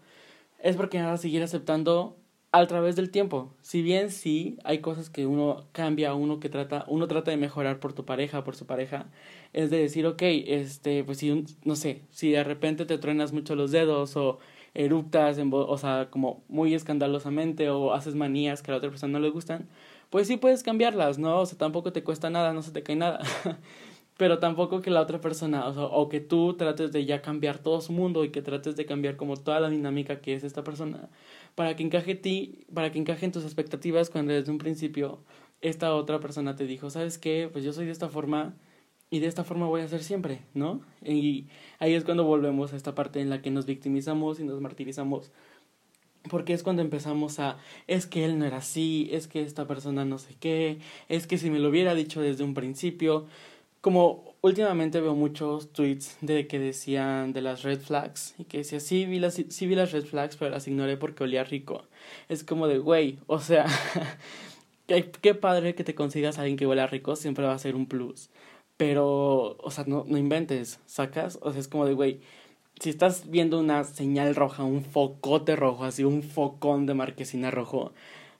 es 0.58 0.76
porque 0.76 0.98
me 0.98 1.04
vas 1.04 1.20
a 1.20 1.22
seguir 1.22 1.42
aceptando 1.42 2.16
a 2.52 2.66
través 2.66 2.96
del 2.96 3.10
tiempo. 3.10 3.54
Si 3.62 3.82
bien 3.82 4.10
sí 4.10 4.58
hay 4.64 4.80
cosas 4.80 5.10
que 5.10 5.26
uno 5.26 5.66
cambia, 5.72 6.14
uno 6.14 6.40
que 6.40 6.48
trata, 6.48 6.84
uno 6.88 7.06
trata 7.08 7.30
de 7.30 7.36
mejorar 7.36 7.78
por 7.80 7.92
tu 7.92 8.04
pareja, 8.04 8.44
por 8.44 8.56
su 8.56 8.66
pareja, 8.66 9.10
es 9.52 9.70
de 9.70 9.78
decir, 9.78 10.06
ok, 10.06 10.22
este, 10.22 11.04
pues 11.04 11.18
si, 11.18 11.44
no 11.64 11.76
sé, 11.76 12.02
si 12.10 12.30
de 12.30 12.44
repente 12.44 12.86
te 12.86 12.98
truenas 12.98 13.32
mucho 13.32 13.54
los 13.54 13.70
dedos 13.70 14.16
o 14.16 14.38
eruptas, 14.74 15.38
o 15.50 15.78
sea, 15.78 16.08
como 16.10 16.44
muy 16.48 16.74
escandalosamente 16.74 17.70
o 17.70 17.94
haces 17.94 18.14
manías 18.14 18.62
que 18.62 18.70
a 18.70 18.72
la 18.72 18.78
otra 18.78 18.90
persona 18.90 19.14
no 19.14 19.20
le 19.20 19.30
gustan, 19.30 19.68
pues 20.10 20.26
sí 20.28 20.36
puedes 20.36 20.62
cambiarlas, 20.62 21.18
¿no? 21.18 21.40
O 21.40 21.46
sea, 21.46 21.58
tampoco 21.58 21.92
te 21.92 22.02
cuesta 22.04 22.30
nada, 22.30 22.52
no 22.52 22.62
se 22.62 22.70
te 22.72 22.82
cae 22.82 22.96
nada. 22.96 23.20
Pero 24.16 24.40
tampoco 24.40 24.80
que 24.80 24.90
la 24.90 25.00
otra 25.00 25.20
persona, 25.20 25.68
o, 25.68 26.08
que 26.08 26.18
tú 26.20 26.54
trates 26.54 26.90
de 26.90 27.04
ya 27.04 27.22
cambiar 27.22 27.58
todo 27.58 27.80
su 27.80 27.92
mundo 27.92 28.24
y 28.24 28.30
que 28.30 28.42
trates 28.42 28.74
de 28.74 28.84
cambiar 28.84 29.16
como 29.16 29.36
toda 29.36 29.60
la 29.60 29.70
dinámica 29.70 30.20
que 30.20 30.34
es 30.34 30.42
esta 30.42 30.64
persona 30.64 31.08
para 31.54 31.76
que 31.76 31.84
encaje 31.84 32.16
ti, 32.16 32.66
para 32.74 32.90
que 32.90 32.98
encaje 32.98 33.26
en 33.26 33.32
tus 33.32 33.44
expectativas 33.44 34.10
cuando 34.10 34.32
desde 34.32 34.50
un 34.50 34.58
principio 34.58 35.20
esta 35.60 35.94
otra 35.94 36.18
persona 36.20 36.56
te 36.56 36.66
dijo, 36.66 36.90
¿sabes 36.90 37.18
qué? 37.18 37.48
Pues 37.52 37.64
yo 37.64 37.72
soy 37.72 37.86
de 37.86 37.92
esta 37.92 38.08
forma 38.08 38.56
y 39.10 39.20
de 39.20 39.26
esta 39.26 39.44
forma 39.44 39.66
voy 39.66 39.80
a 39.80 39.88
ser 39.88 40.02
siempre, 40.02 40.42
¿no? 40.54 40.82
Y 41.04 41.46
ahí 41.78 41.94
es 41.94 42.04
cuando 42.04 42.24
volvemos 42.24 42.72
a 42.72 42.76
esta 42.76 42.94
parte 42.94 43.20
en 43.20 43.30
la 43.30 43.40
que 43.40 43.50
nos 43.50 43.66
victimizamos 43.66 44.38
y 44.40 44.44
nos 44.44 44.60
martirizamos. 44.60 45.30
Porque 46.28 46.52
es 46.52 46.62
cuando 46.62 46.82
empezamos 46.82 47.38
a, 47.38 47.58
es 47.86 48.06
que 48.06 48.24
él 48.24 48.38
no 48.38 48.44
era 48.44 48.58
así, 48.58 49.08
es 49.12 49.28
que 49.28 49.40
esta 49.40 49.66
persona 49.66 50.04
no 50.04 50.18
sé 50.18 50.34
qué, 50.38 50.78
es 51.08 51.26
que 51.26 51.38
si 51.38 51.48
me 51.50 51.58
lo 51.58 51.70
hubiera 51.70 51.94
dicho 51.94 52.20
desde 52.20 52.44
un 52.44 52.54
principio, 52.54 53.26
como 53.80 54.34
últimamente 54.42 55.00
veo 55.00 55.14
muchos 55.14 55.72
tweets 55.72 56.18
de 56.20 56.46
que 56.46 56.58
decían 56.58 57.32
de 57.32 57.40
las 57.40 57.62
red 57.62 57.80
flags 57.80 58.34
y 58.38 58.44
que 58.44 58.58
decía, 58.58 58.80
sí 58.80 59.06
vi 59.06 59.20
las, 59.20 59.34
sí 59.48 59.66
vi 59.66 59.74
las 59.74 59.92
red 59.92 60.04
flags, 60.04 60.36
pero 60.36 60.50
las 60.50 60.68
ignoré 60.68 60.96
porque 60.96 61.24
olía 61.24 61.44
rico. 61.44 61.84
Es 62.28 62.44
como 62.44 62.66
de, 62.66 62.78
güey, 62.78 63.18
o 63.26 63.38
sea, 63.40 63.66
qué, 64.86 65.10
qué 65.10 65.34
padre 65.34 65.74
que 65.74 65.84
te 65.84 65.94
consigas 65.94 66.38
a 66.38 66.42
alguien 66.42 66.58
que 66.58 66.66
huela 66.66 66.86
rico, 66.86 67.16
siempre 67.16 67.46
va 67.46 67.54
a 67.54 67.58
ser 67.58 67.74
un 67.74 67.86
plus. 67.86 68.28
Pero, 68.78 69.58
o 69.58 69.70
sea, 69.72 69.84
no, 69.86 70.04
no 70.08 70.18
inventes, 70.18 70.80
sacas, 70.86 71.38
o 71.42 71.50
sea, 71.52 71.60
es 71.60 71.68
como 71.68 71.86
de, 71.86 71.94
güey, 71.94 72.20
si 72.80 72.90
estás 72.90 73.28
viendo 73.30 73.58
una 73.60 73.84
señal 73.84 74.34
roja, 74.36 74.64
un 74.64 74.84
focote 74.84 75.56
rojo, 75.56 75.84
así 75.84 76.04
un 76.04 76.22
focón 76.22 76.86
de 76.86 76.94
marquesina 76.94 77.50
rojo, 77.50 77.92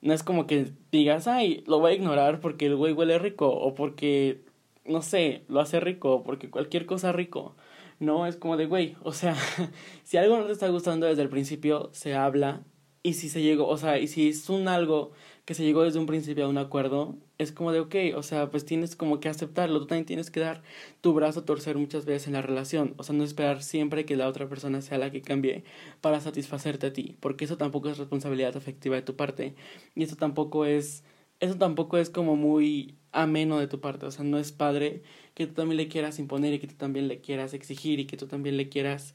No 0.03 0.15
es 0.15 0.23
como 0.23 0.47
que 0.47 0.73
digas, 0.93 1.29
ay, 1.29 1.65
lo 1.67 1.81
voy 1.81 1.93
a 1.93 1.95
ignorar 1.97 2.41
porque 2.41 2.67
el 2.67 2.77
güey 2.77 2.93
huele 2.93 3.19
rico 3.19 3.49
o 3.51 3.75
porque, 3.75 4.43
no 4.85 5.03
sé, 5.03 5.45
lo 5.49 5.61
hace 5.61 5.81
rico 5.81 6.15
o 6.17 6.25
porque 6.25 6.51
cualquier 6.51 6.87
cosa 6.87 7.13
rico. 7.13 7.57
No, 8.01 8.27
es 8.27 8.37
como 8.37 8.57
de, 8.57 8.67
güey, 8.67 8.97
o 9.03 9.13
sea, 9.13 9.37
si 10.05 10.17
algo 10.19 10.39
no 10.39 10.47
te 10.47 10.53
está 10.53 10.69
gustando 10.69 11.07
desde 11.07 11.23
el 11.23 11.29
principio, 11.31 11.91
se 11.93 12.15
habla. 12.15 12.63
Y 13.03 13.15
si 13.15 13.29
se 13.29 13.43
llegó, 13.43 13.69
o 13.69 13.77
sea, 13.79 13.99
y 13.99 14.07
si 14.09 14.29
es 14.31 14.49
un 14.51 14.69
algo 14.69 15.13
que 15.49 15.55
se 15.55 15.65
llegó 15.65 15.83
desde 15.83 15.99
un 15.99 16.05
principio 16.05 16.45
a 16.45 16.49
un 16.51 16.59
acuerdo, 16.59 17.17
es 17.39 17.53
como 17.53 17.73
de, 17.73 17.81
ok, 17.81 17.95
o 18.15 18.23
sea, 18.23 18.51
pues 18.51 18.67
tienes 18.67 18.97
como 18.97 19.19
que 19.19 19.31
aceptarlo, 19.31 19.81
tú 19.81 19.87
también 19.87 20.05
tienes 20.05 20.31
que 20.31 20.41
dar 20.41 20.63
tu 21.01 21.15
brazo 21.15 21.41
a 21.41 21.45
torcer 21.47 21.79
muchas 21.79 22.05
veces 22.05 22.27
en 22.27 22.35
la 22.35 22.43
relación, 22.43 22.93
o 22.99 23.03
sea, 23.03 23.15
no 23.15 23.25
esperar 23.25 23.63
siempre 23.63 24.05
que 24.05 24.15
la 24.15 24.29
otra 24.29 24.47
persona 24.47 24.83
sea 24.83 24.99
la 24.99 25.11
que 25.11 25.23
cambie 25.23 25.65
para 26.03 26.21
satisfacerte 26.21 26.89
a 26.89 26.93
ti, 26.93 27.17
porque 27.21 27.47
eso 27.47 27.57
tampoco 27.57 27.89
es 27.89 27.97
responsabilidad 27.97 28.59
afectiva 28.59 28.97
de 28.97 29.01
tu 29.01 29.17
parte, 29.17 29.55
y 29.95 30.03
eso 30.03 30.17
tampoco 30.17 30.67
es, 30.67 31.03
eso 31.41 31.57
tampoco 31.57 31.97
es 31.97 32.11
como 32.11 32.37
muy 32.37 32.99
ameno 33.13 33.59
de 33.59 33.69
tu 33.69 33.81
parte, 33.81 34.05
o 34.05 34.11
sea, 34.11 34.25
no 34.25 34.39
es 34.39 34.53
padre 34.53 35.03
que 35.33 35.47
tú 35.47 35.55
también 35.55 35.79
le 35.79 35.89
quieras 35.89 36.19
imponer 36.19 36.53
y 36.53 36.59
que 36.59 36.67
tú 36.67 36.75
también 36.75 37.09
le 37.09 37.23
quieras 37.23 37.55
exigir 37.55 38.01
y 38.01 38.05
que 38.05 38.19
tú 38.19 38.27
también 38.27 38.59
le 38.59 38.69
quieras 38.69 39.15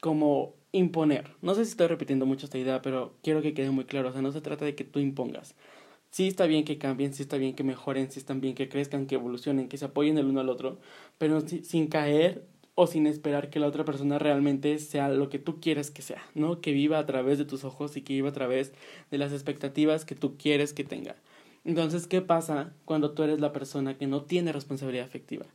como 0.00 0.56
imponer. 0.72 1.30
No 1.42 1.54
sé 1.54 1.64
si 1.64 1.72
estoy 1.72 1.88
repitiendo 1.88 2.26
mucho 2.26 2.46
esta 2.46 2.58
idea, 2.58 2.82
pero 2.82 3.14
quiero 3.22 3.42
que 3.42 3.54
quede 3.54 3.70
muy 3.70 3.84
claro. 3.84 4.08
O 4.08 4.12
sea, 4.12 4.22
no 4.22 4.32
se 4.32 4.40
trata 4.40 4.64
de 4.64 4.74
que 4.74 4.84
tú 4.84 4.98
impongas. 4.98 5.54
Sí 6.10 6.26
está 6.26 6.46
bien 6.46 6.64
que 6.64 6.78
cambien, 6.78 7.14
sí 7.14 7.22
está 7.22 7.36
bien 7.36 7.54
que 7.54 7.62
mejoren, 7.62 8.10
sí 8.10 8.18
está 8.18 8.34
bien 8.34 8.54
que 8.54 8.68
crezcan, 8.68 9.06
que 9.06 9.14
evolucionen, 9.14 9.68
que 9.68 9.78
se 9.78 9.84
apoyen 9.84 10.18
el 10.18 10.26
uno 10.26 10.40
al 10.40 10.48
otro, 10.48 10.78
pero 11.18 11.40
sin 11.40 11.86
caer 11.86 12.44
o 12.74 12.86
sin 12.86 13.06
esperar 13.06 13.50
que 13.50 13.60
la 13.60 13.66
otra 13.66 13.84
persona 13.84 14.18
realmente 14.18 14.78
sea 14.78 15.08
lo 15.08 15.28
que 15.28 15.38
tú 15.38 15.60
quieres 15.60 15.90
que 15.90 16.02
sea, 16.02 16.22
¿no? 16.34 16.60
Que 16.60 16.72
viva 16.72 16.98
a 16.98 17.06
través 17.06 17.38
de 17.38 17.44
tus 17.44 17.64
ojos 17.64 17.96
y 17.96 18.02
que 18.02 18.14
viva 18.14 18.30
a 18.30 18.32
través 18.32 18.72
de 19.10 19.18
las 19.18 19.32
expectativas 19.32 20.04
que 20.04 20.14
tú 20.14 20.36
quieres 20.36 20.72
que 20.72 20.82
tenga. 20.82 21.16
Entonces, 21.64 22.06
¿qué 22.06 22.22
pasa 22.22 22.72
cuando 22.86 23.12
tú 23.12 23.22
eres 23.22 23.40
la 23.40 23.52
persona 23.52 23.98
que 23.98 24.06
no 24.06 24.22
tiene 24.22 24.52
responsabilidad 24.52 25.06
afectiva? 25.06 25.46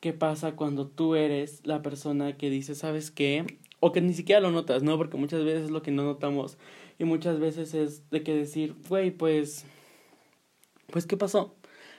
¿Qué 0.00 0.12
pasa 0.12 0.56
cuando 0.56 0.86
tú 0.86 1.14
eres 1.14 1.60
la 1.64 1.80
persona 1.80 2.36
que 2.36 2.50
dice, 2.50 2.74
¿sabes 2.74 3.10
qué? 3.10 3.46
O 3.86 3.92
que 3.92 4.00
ni 4.00 4.14
siquiera 4.14 4.40
lo 4.40 4.50
notas, 4.50 4.82
¿no? 4.82 4.96
Porque 4.96 5.18
muchas 5.18 5.44
veces 5.44 5.64
es 5.64 5.70
lo 5.70 5.82
que 5.82 5.90
no 5.90 6.04
notamos 6.04 6.56
y 6.98 7.04
muchas 7.04 7.38
veces 7.38 7.74
es 7.74 8.08
de 8.08 8.22
que 8.22 8.34
decir, 8.34 8.74
güey, 8.88 9.10
pues, 9.10 9.66
pues, 10.90 11.06
¿qué 11.06 11.18
pasó? 11.18 11.54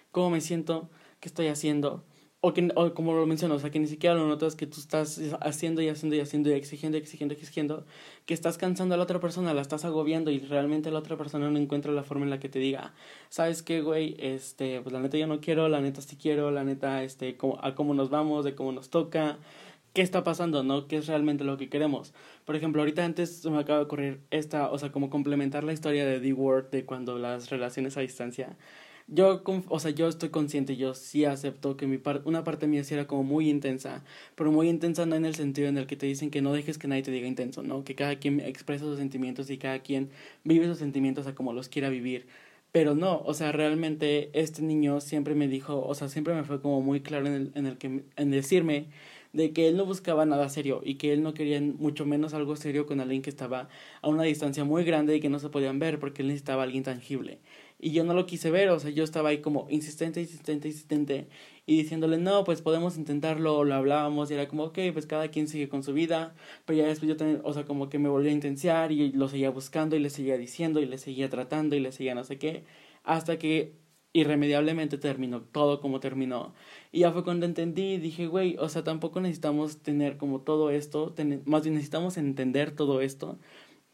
¿Cómo 0.10 0.32
me 0.32 0.42
siento? 0.42 0.89
¿Qué 1.20 1.30
estoy 1.30 1.46
haciendo? 1.46 2.04
O, 2.42 2.56
que, 2.56 2.70
o 2.74 2.96
como 2.96 3.13
lo 3.13 3.27
menciono, 3.27 3.54
o 3.54 3.60
sea, 3.60 3.70
que 3.70 3.80
ni 3.80 3.86
siquiera 3.86 4.15
lo 4.15 4.27
notas 4.27 4.56
que 4.56 4.65
tú 4.65 4.80
estás 4.80 5.22
haciendo 5.42 5.84
y 5.84 5.89
haciendo 5.89 6.15
y 6.15 6.22
haciendo 6.22 6.50
y 6.50 6.54
exigiendo 6.54 6.98
y 6.98 7.01
exigiendo 7.01 7.36
y 7.36 7.38
exigiendo, 7.38 7.86
que 8.25 8.34
estás 8.34 8.58
cansando 8.58 8.96
a 8.96 8.98
la 8.98 9.04
otra 9.04 9.20
persona, 9.20 9.54
la 9.54 9.62
estás 9.62 9.86
agobiando 9.86 10.32
y 10.32 10.39
realmente 10.39 10.89
la 10.89 10.98
otra 10.98 11.18
persona 11.18 11.51
no 11.51 11.60
encuentra 11.60 11.92
la 11.92 12.01
forma 12.01 12.24
en 12.24 12.32
la 12.32 12.39
que 12.39 12.50
te 12.50 12.58
diga, 12.58 12.96
¿sabes 13.30 13.62
qué, 13.62 13.82
güey? 13.82 14.15
Este, 14.18 14.82
pues 14.82 14.92
la 14.92 15.01
neta 15.01 15.20
yo 15.20 15.27
no 15.27 15.39
quiero, 15.39 15.70
la 15.70 15.82
neta 15.82 16.01
sí 16.01 16.15
quiero, 16.15 16.50
la 16.50 16.63
neta, 16.63 17.04
este, 17.04 17.38
a 17.62 17.75
cómo 17.75 17.94
nos 17.94 18.10
vamos, 18.10 18.44
de 18.44 18.56
cómo 18.56 18.72
nos 18.72 18.89
toca, 18.89 19.38
qué 19.96 20.02
está 20.02 20.24
pasando, 20.24 20.62
¿no? 20.64 20.88
¿Qué 20.88 20.98
es 20.98 21.08
realmente 21.08 21.46
lo 21.46 21.58
que 21.58 21.70
queremos? 21.70 22.14
Por 22.44 22.56
ejemplo, 22.58 22.82
ahorita 22.82 23.04
antes 23.06 23.46
me 23.46 23.58
acaba 23.60 23.80
de 23.80 23.86
ocurrir 23.86 24.20
esta, 24.30 24.70
o 24.70 24.78
sea, 24.78 24.92
como 24.92 25.10
complementar 25.10 25.64
la 25.64 25.74
historia 25.74 26.06
de 26.06 26.20
D-Word 26.20 26.70
de 26.70 26.86
cuando 26.86 27.18
las 27.18 27.50
relaciones 27.50 27.96
a 27.98 28.02
distancia. 28.02 28.58
Yo, 29.08 29.42
o 29.70 29.80
sea, 29.80 29.92
yo 29.92 30.08
estoy 30.10 30.30
consciente, 30.30 30.75
yo 30.75 30.96
sí 30.96 31.25
acepto 31.25 31.78
que 31.78 31.88
mi 31.88 31.98
parte, 31.98 32.28
una 32.28 32.44
parte 32.44 32.68
mía 32.68 32.84
sí 32.84 32.94
era 32.94 33.08
como 33.08 33.24
muy 33.24 33.50
intensa, 33.50 34.04
pero 34.36 34.52
muy 34.52 34.68
intensa 34.68 35.06
no 35.06 35.16
en 35.16 35.25
el 35.25 35.36
sentido 35.36 35.70
en 35.70 35.78
el 35.78 35.88
que 35.88 35.96
te 35.96 36.08
dicen 36.08 36.30
que 36.32 36.42
no 36.42 36.52
dejes 36.54 36.78
que 36.78 36.88
nadie 36.88 37.04
te 37.04 37.12
diga 37.12 37.28
intenso, 37.28 37.64
¿no? 37.64 37.84
Que 37.86 37.96
cada 37.96 38.18
quien 38.18 38.42
expresa 38.42 38.84
sus 38.84 38.98
sentimientos 38.98 39.50
y 39.50 39.58
cada 39.58 39.80
quien 39.80 40.10
vive 40.44 40.66
sus 40.68 40.80
sentimientos 40.80 41.25
a 41.28 41.36
como 41.36 41.54
los 41.54 41.70
quiera 41.70 41.90
vivir. 41.90 42.28
Pero 42.74 42.96
no, 42.96 43.22
o 43.22 43.34
sea, 43.34 43.54
realmente 43.54 44.30
este 44.34 44.62
niño 44.62 45.00
siempre 45.00 45.36
me 45.36 45.48
dijo, 45.48 45.86
o 45.86 45.96
sea, 45.96 46.10
siempre 46.10 46.34
me 46.34 46.44
fue 46.44 46.62
como 46.62 46.82
muy 46.82 47.00
claro 47.02 47.28
en 47.28 47.34
el, 47.34 47.52
en 47.56 47.68
el 47.68 47.78
que, 47.78 48.04
en 48.18 48.32
decirme 48.32 48.88
de 49.36 49.51
que 49.51 49.68
él 49.68 49.75
no 49.75 49.86
buscaba 49.86 50.25
nada 50.25 50.48
serio 50.48 50.82
y 50.84 50.96
que 50.96 51.12
él 51.12 51.22
no 51.22 51.34
quería 51.34 51.60
mucho 51.60 52.06
menos 52.06 52.34
algo 52.34 52.56
serio 52.56 52.86
con 52.86 53.01
alguien 53.01 53.22
que 53.22 53.30
estaba 53.30 53.68
a 54.01 54.08
una 54.08 54.24
distancia 54.24 54.63
muy 54.63 54.86
grande 54.86 55.15
y 55.15 55.20
que 55.20 55.30
no 55.30 55.39
se 55.39 55.50
podían 55.50 55.77
ver 55.77 56.00
porque 56.00 56.22
él 56.22 56.30
necesitaba 56.30 56.62
a 56.62 56.65
alguien 56.65 56.84
tangible. 56.84 57.39
Y 57.77 57.92
yo 57.92 58.06
no 58.06 58.13
lo 58.13 58.25
quise 58.25 58.50
ver, 58.50 58.70
o 58.70 58.80
sea, 58.80 58.92
yo 58.92 59.04
estaba 59.04 59.30
ahí 59.30 59.39
como 59.39 59.68
insistente, 59.70 60.22
insistente, 60.22 60.70
insistente 60.70 61.27
y 61.65 61.77
diciéndole, 61.77 62.18
no, 62.18 62.46
pues 62.46 62.62
podemos 62.62 62.98
intentarlo, 62.98 63.65
lo 63.65 63.75
hablábamos 63.75 64.32
y 64.32 64.36
era 64.36 64.48
como, 64.48 64.63
ok, 64.63 64.80
pues 64.94 65.06
cada 65.06 65.27
quien 65.27 65.50
sigue 65.50 65.68
con 65.68 65.84
su 65.84 65.94
vida, 65.94 66.34
pero 66.65 66.80
ya 66.80 66.88
después 66.88 67.10
yo 67.10 67.18
también, 67.18 67.42
o 67.44 67.54
sea, 67.54 67.65
como 67.65 67.89
que 67.89 68.00
me 68.00 68.08
volví 68.08 68.30
a 68.30 68.32
intensiar 68.32 68.94
y 68.94 69.12
lo 69.12 69.27
seguía 69.27 69.50
buscando 69.50 69.98
y 69.98 70.00
le 70.00 70.10
seguía 70.10 70.38
diciendo 70.38 70.80
y 70.80 70.86
le 70.86 70.98
seguía 70.98 71.30
tratando 71.30 71.75
y 71.75 71.82
le 71.82 71.92
seguía 71.92 72.15
no 72.15 72.24
sé 72.24 72.38
qué, 72.38 72.63
hasta 73.04 73.38
que 73.38 73.74
irremediablemente 74.15 74.98
terminó 74.98 75.41
todo 75.41 75.81
como 75.81 76.00
terminó. 76.00 76.53
Y 76.91 77.01
ya 77.01 77.12
fue 77.12 77.24
cuando 77.24 77.45
entendí 77.45 77.98
dije, 77.98 78.27
güey, 78.27 78.55
o 78.60 78.69
sea, 78.69 78.84
tampoco 78.84 79.19
necesitamos 79.19 79.79
tener 79.79 80.17
como 80.17 80.39
todo 80.41 80.72
esto, 80.72 81.13
más 81.45 81.63
bien 81.63 81.75
necesitamos 81.75 82.17
entender 82.17 82.72
todo 82.72 83.01
esto 83.01 83.38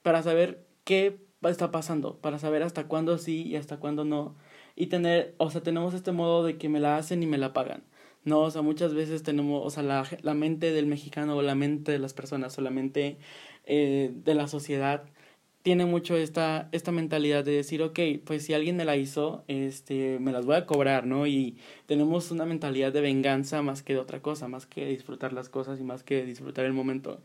para 0.03 0.21
saber 0.21 0.65
qué 0.83 1.19
está 1.43 1.71
pasando, 1.71 2.17
para 2.17 2.37
saber 2.37 2.61
hasta 2.63 2.87
cuándo 2.87 3.17
sí 3.17 3.43
y 3.47 3.55
hasta 3.55 3.77
cuándo 3.77 4.05
no. 4.05 4.35
Y 4.75 4.87
tener, 4.87 5.33
o 5.37 5.49
sea, 5.49 5.61
tenemos 5.61 5.93
este 5.95 6.11
modo 6.11 6.43
de 6.43 6.57
que 6.57 6.69
me 6.69 6.79
la 6.79 6.97
hacen 6.97 7.23
y 7.23 7.25
me 7.25 7.39
la 7.39 7.53
pagan. 7.53 7.83
No, 8.23 8.41
o 8.41 8.51
sea, 8.51 8.61
muchas 8.61 8.93
veces 8.93 9.23
tenemos, 9.23 9.65
o 9.65 9.69
sea, 9.71 9.81
la, 9.81 10.05
la 10.21 10.35
mente 10.35 10.71
del 10.71 10.85
mexicano 10.85 11.35
o 11.35 11.41
la 11.41 11.55
mente 11.55 11.91
de 11.91 11.99
las 11.99 12.13
personas 12.13 12.57
o 12.59 12.61
eh, 13.65 14.11
de 14.13 14.35
la 14.35 14.47
sociedad 14.47 15.03
tiene 15.61 15.85
mucho 15.85 16.15
esta, 16.15 16.69
esta 16.71 16.91
mentalidad 16.91 17.43
de 17.43 17.51
decir, 17.51 17.81
ok, 17.83 17.99
pues 18.25 18.45
si 18.45 18.53
alguien 18.53 18.77
me 18.77 18.85
la 18.85 18.97
hizo, 18.97 19.43
este, 19.47 20.19
me 20.19 20.31
las 20.31 20.45
voy 20.45 20.55
a 20.55 20.65
cobrar, 20.65 21.05
¿no? 21.05 21.27
Y 21.27 21.57
tenemos 21.85 22.31
una 22.31 22.45
mentalidad 22.45 22.91
de 22.91 23.01
venganza 23.01 23.61
más 23.61 23.83
que 23.83 23.93
de 23.93 23.99
otra 23.99 24.21
cosa, 24.21 24.47
más 24.47 24.65
que 24.65 24.85
disfrutar 24.87 25.33
las 25.33 25.49
cosas 25.49 25.79
y 25.79 25.83
más 25.83 26.03
que 26.03 26.25
disfrutar 26.25 26.65
el 26.65 26.73
momento. 26.73 27.21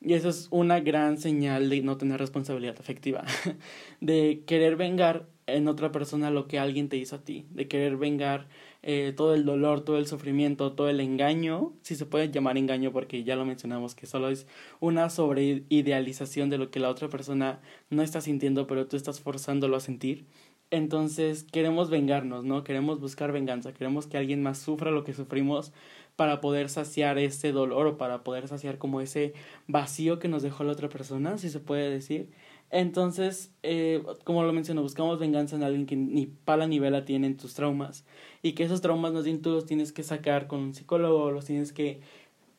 Y 0.00 0.14
eso 0.14 0.28
es 0.28 0.48
una 0.50 0.80
gran 0.80 1.18
señal 1.18 1.70
de 1.70 1.82
no 1.82 1.96
tener 1.96 2.18
responsabilidad 2.18 2.76
afectiva, 2.78 3.24
de 4.00 4.42
querer 4.46 4.76
vengar 4.76 5.26
en 5.46 5.68
otra 5.68 5.92
persona 5.92 6.30
lo 6.30 6.48
que 6.48 6.58
alguien 6.58 6.88
te 6.88 6.96
hizo 6.96 7.16
a 7.16 7.24
ti, 7.24 7.46
de 7.50 7.68
querer 7.68 7.96
vengar 7.96 8.48
eh, 8.82 9.12
todo 9.16 9.34
el 9.34 9.44
dolor, 9.44 9.82
todo 9.82 9.98
el 9.98 10.06
sufrimiento, 10.06 10.72
todo 10.72 10.88
el 10.88 11.00
engaño, 11.00 11.72
si 11.82 11.94
se 11.94 12.06
puede 12.06 12.30
llamar 12.30 12.58
engaño 12.58 12.92
porque 12.92 13.24
ya 13.24 13.36
lo 13.36 13.44
mencionamos 13.44 13.94
que 13.94 14.06
solo 14.06 14.28
es 14.28 14.46
una 14.80 15.10
sobreidealización 15.10 16.50
de 16.50 16.58
lo 16.58 16.70
que 16.70 16.80
la 16.80 16.90
otra 16.90 17.08
persona 17.08 17.60
no 17.90 18.02
está 18.02 18.20
sintiendo 18.20 18.66
pero 18.66 18.86
tú 18.86 18.96
estás 18.96 19.20
forzándolo 19.20 19.76
a 19.76 19.80
sentir. 19.80 20.26
Entonces 20.70 21.44
queremos 21.44 21.90
vengarnos, 21.90 22.44
¿no? 22.44 22.64
Queremos 22.64 23.00
buscar 23.00 23.30
venganza, 23.30 23.72
queremos 23.72 24.08
que 24.08 24.18
alguien 24.18 24.42
más 24.42 24.58
sufra 24.58 24.90
lo 24.90 25.04
que 25.04 25.14
sufrimos 25.14 25.72
para 26.16 26.40
poder 26.40 26.68
saciar 26.70 27.18
ese 27.18 27.52
dolor 27.52 27.86
o 27.86 27.98
para 27.98 28.24
poder 28.24 28.48
saciar 28.48 28.78
como 28.78 29.00
ese 29.00 29.34
vacío 29.68 30.18
que 30.18 30.28
nos 30.28 30.42
dejó 30.42 30.64
la 30.64 30.72
otra 30.72 30.88
persona, 30.88 31.38
si 31.38 31.50
se 31.50 31.60
puede 31.60 31.90
decir. 31.90 32.30
Entonces, 32.70 33.52
eh, 33.62 34.02
como 34.24 34.42
lo 34.42 34.52
menciono, 34.52 34.82
buscamos 34.82 35.18
venganza 35.18 35.56
en 35.56 35.62
alguien 35.62 35.86
que 35.86 35.96
ni 35.96 36.26
pala 36.26 36.66
ni 36.66 36.78
vela 36.78 37.04
tiene 37.04 37.26
en 37.28 37.36
tus 37.36 37.54
traumas. 37.54 38.04
Y 38.42 38.52
que 38.52 38.64
esos 38.64 38.80
traumas 38.80 39.24
bien 39.24 39.42
tú 39.42 39.50
los 39.50 39.66
tienes 39.66 39.92
que 39.92 40.02
sacar 40.02 40.46
con 40.46 40.60
un 40.60 40.74
psicólogo, 40.74 41.30
los 41.30 41.44
tienes 41.44 41.72
que, 41.72 42.00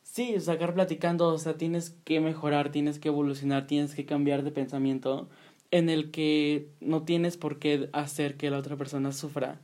sí, 0.03 0.39
sacar 0.39 0.73
platicando, 0.73 1.27
o 1.27 1.37
sea, 1.37 1.57
tienes 1.57 1.91
que 2.05 2.19
mejorar, 2.21 2.71
tienes 2.71 2.99
que 2.99 3.09
evolucionar, 3.09 3.67
tienes 3.67 3.95
que 3.95 4.05
cambiar 4.05 4.43
de 4.43 4.51
pensamiento 4.51 5.27
en 5.71 5.89
el 5.89 6.11
que 6.11 6.69
no 6.79 7.03
tienes 7.03 7.37
por 7.37 7.59
qué 7.59 7.89
hacer 7.93 8.37
que 8.37 8.49
la 8.49 8.57
otra 8.57 8.77
persona 8.77 9.11
sufra 9.11 9.59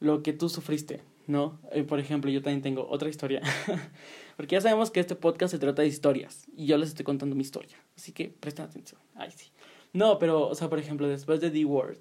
lo 0.00 0.22
que 0.22 0.32
tú 0.32 0.48
sufriste, 0.48 1.02
¿no? 1.26 1.58
Eh, 1.72 1.82
por 1.82 1.98
ejemplo, 1.98 2.30
yo 2.30 2.42
también 2.42 2.62
tengo 2.62 2.88
otra 2.88 3.08
historia, 3.08 3.42
porque 4.36 4.54
ya 4.54 4.60
sabemos 4.60 4.90
que 4.90 5.00
este 5.00 5.16
podcast 5.16 5.52
se 5.52 5.58
trata 5.58 5.82
de 5.82 5.88
historias 5.88 6.46
y 6.56 6.66
yo 6.66 6.78
les 6.78 6.90
estoy 6.90 7.04
contando 7.04 7.34
mi 7.34 7.42
historia, 7.42 7.76
así 7.96 8.12
que 8.12 8.28
presten 8.28 8.66
atención, 8.66 9.00
ay 9.16 9.30
sí. 9.32 9.50
No, 9.92 10.18
pero, 10.18 10.48
o 10.48 10.54
sea, 10.54 10.68
por 10.68 10.78
ejemplo, 10.78 11.08
después 11.08 11.40
de 11.40 11.50
The 11.50 11.64
Word, 11.64 11.98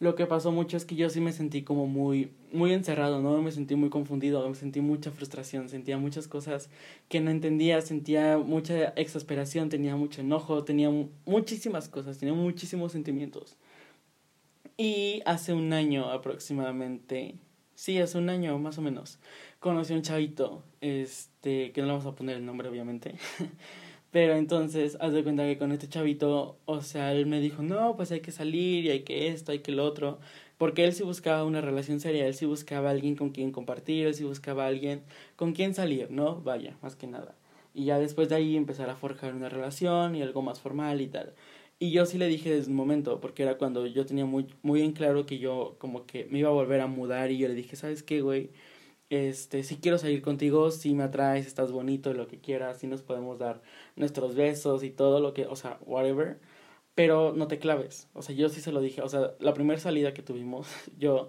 lo 0.00 0.14
que 0.14 0.26
pasó 0.26 0.50
mucho 0.52 0.76
es 0.76 0.84
que 0.84 0.96
yo 0.96 1.08
sí 1.08 1.20
me 1.20 1.32
sentí 1.32 1.62
como 1.62 1.86
muy, 1.86 2.32
muy 2.52 2.72
encerrado, 2.72 3.22
¿no? 3.22 3.40
Me 3.42 3.52
sentí 3.52 3.76
muy 3.76 3.90
confundido, 3.90 4.48
me 4.48 4.54
sentí 4.54 4.80
mucha 4.80 5.10
frustración, 5.10 5.68
sentía 5.68 5.98
muchas 5.98 6.26
cosas 6.28 6.68
que 7.08 7.20
no 7.20 7.30
entendía, 7.30 7.80
sentía 7.80 8.38
mucha 8.38 8.88
exasperación, 8.96 9.68
tenía 9.68 9.96
mucho 9.96 10.20
enojo, 10.20 10.64
tenía 10.64 10.90
muchísimas 11.26 11.88
cosas, 11.88 12.18
tenía 12.18 12.34
muchísimos 12.34 12.92
sentimientos. 12.92 13.56
Y 14.76 15.22
hace 15.24 15.52
un 15.52 15.72
año 15.72 16.10
aproximadamente, 16.10 17.36
sí, 17.76 17.98
hace 17.98 18.18
un 18.18 18.28
año 18.28 18.58
más 18.58 18.76
o 18.78 18.82
menos, 18.82 19.20
conocí 19.60 19.92
a 19.92 19.96
un 19.96 20.02
chavito, 20.02 20.64
este, 20.80 21.70
que 21.70 21.80
no 21.80 21.86
le 21.86 21.92
vamos 21.92 22.06
a 22.06 22.16
poner 22.16 22.36
el 22.36 22.44
nombre 22.44 22.68
obviamente, 22.68 23.14
Pero 24.14 24.36
entonces, 24.36 24.96
haz 25.00 25.12
de 25.12 25.24
cuenta 25.24 25.42
que 25.42 25.58
con 25.58 25.72
este 25.72 25.88
chavito, 25.88 26.56
o 26.66 26.82
sea, 26.82 27.12
él 27.12 27.26
me 27.26 27.40
dijo, 27.40 27.62
no, 27.64 27.96
pues 27.96 28.12
hay 28.12 28.20
que 28.20 28.30
salir 28.30 28.84
y 28.84 28.90
hay 28.90 29.00
que 29.00 29.26
esto, 29.26 29.50
hay 29.50 29.58
que 29.58 29.72
lo 29.72 29.84
otro. 29.84 30.20
Porque 30.56 30.84
él 30.84 30.92
sí 30.92 31.02
buscaba 31.02 31.42
una 31.42 31.60
relación 31.60 31.98
seria, 31.98 32.24
él 32.28 32.34
sí 32.34 32.46
buscaba 32.46 32.90
alguien 32.90 33.16
con 33.16 33.30
quien 33.30 33.50
compartir, 33.50 34.06
él 34.06 34.14
sí 34.14 34.22
buscaba 34.22 34.68
alguien 34.68 35.02
con 35.34 35.52
quien 35.52 35.74
salir, 35.74 36.12
¿no? 36.12 36.40
Vaya, 36.42 36.76
más 36.80 36.94
que 36.94 37.08
nada. 37.08 37.34
Y 37.74 37.86
ya 37.86 37.98
después 37.98 38.28
de 38.28 38.36
ahí 38.36 38.56
empezar 38.56 38.88
a 38.88 38.94
forjar 38.94 39.34
una 39.34 39.48
relación 39.48 40.14
y 40.14 40.22
algo 40.22 40.42
más 40.42 40.60
formal 40.60 41.00
y 41.00 41.08
tal. 41.08 41.34
Y 41.80 41.90
yo 41.90 42.06
sí 42.06 42.16
le 42.16 42.28
dije 42.28 42.50
desde 42.54 42.70
un 42.70 42.76
momento, 42.76 43.20
porque 43.20 43.42
era 43.42 43.58
cuando 43.58 43.84
yo 43.88 44.06
tenía 44.06 44.26
muy, 44.26 44.46
muy 44.62 44.82
en 44.82 44.92
claro 44.92 45.26
que 45.26 45.38
yo 45.38 45.74
como 45.80 46.06
que 46.06 46.26
me 46.26 46.38
iba 46.38 46.50
a 46.50 46.52
volver 46.52 46.80
a 46.82 46.86
mudar 46.86 47.32
y 47.32 47.38
yo 47.38 47.48
le 47.48 47.54
dije, 47.54 47.74
¿sabes 47.74 48.04
qué, 48.04 48.20
güey? 48.20 48.50
Este, 49.10 49.62
si 49.62 49.76
quiero 49.76 49.98
salir 49.98 50.22
contigo, 50.22 50.70
si 50.70 50.94
me 50.94 51.04
atraes, 51.04 51.46
estás 51.46 51.70
bonito, 51.72 52.12
lo 52.14 52.26
que 52.26 52.40
quieras, 52.40 52.78
si 52.78 52.86
nos 52.86 53.02
podemos 53.02 53.38
dar 53.38 53.62
nuestros 53.96 54.34
besos 54.34 54.82
y 54.82 54.90
todo 54.90 55.20
lo 55.20 55.34
que, 55.34 55.46
o 55.46 55.56
sea, 55.56 55.78
whatever, 55.86 56.40
pero 56.94 57.32
no 57.34 57.48
te 57.48 57.58
claves. 57.58 58.08
O 58.14 58.22
sea, 58.22 58.34
yo 58.34 58.48
sí 58.48 58.60
se 58.60 58.72
lo 58.72 58.80
dije, 58.80 59.02
o 59.02 59.08
sea, 59.08 59.34
la 59.40 59.54
primera 59.54 59.80
salida 59.80 60.14
que 60.14 60.22
tuvimos, 60.22 60.68
yo 60.98 61.28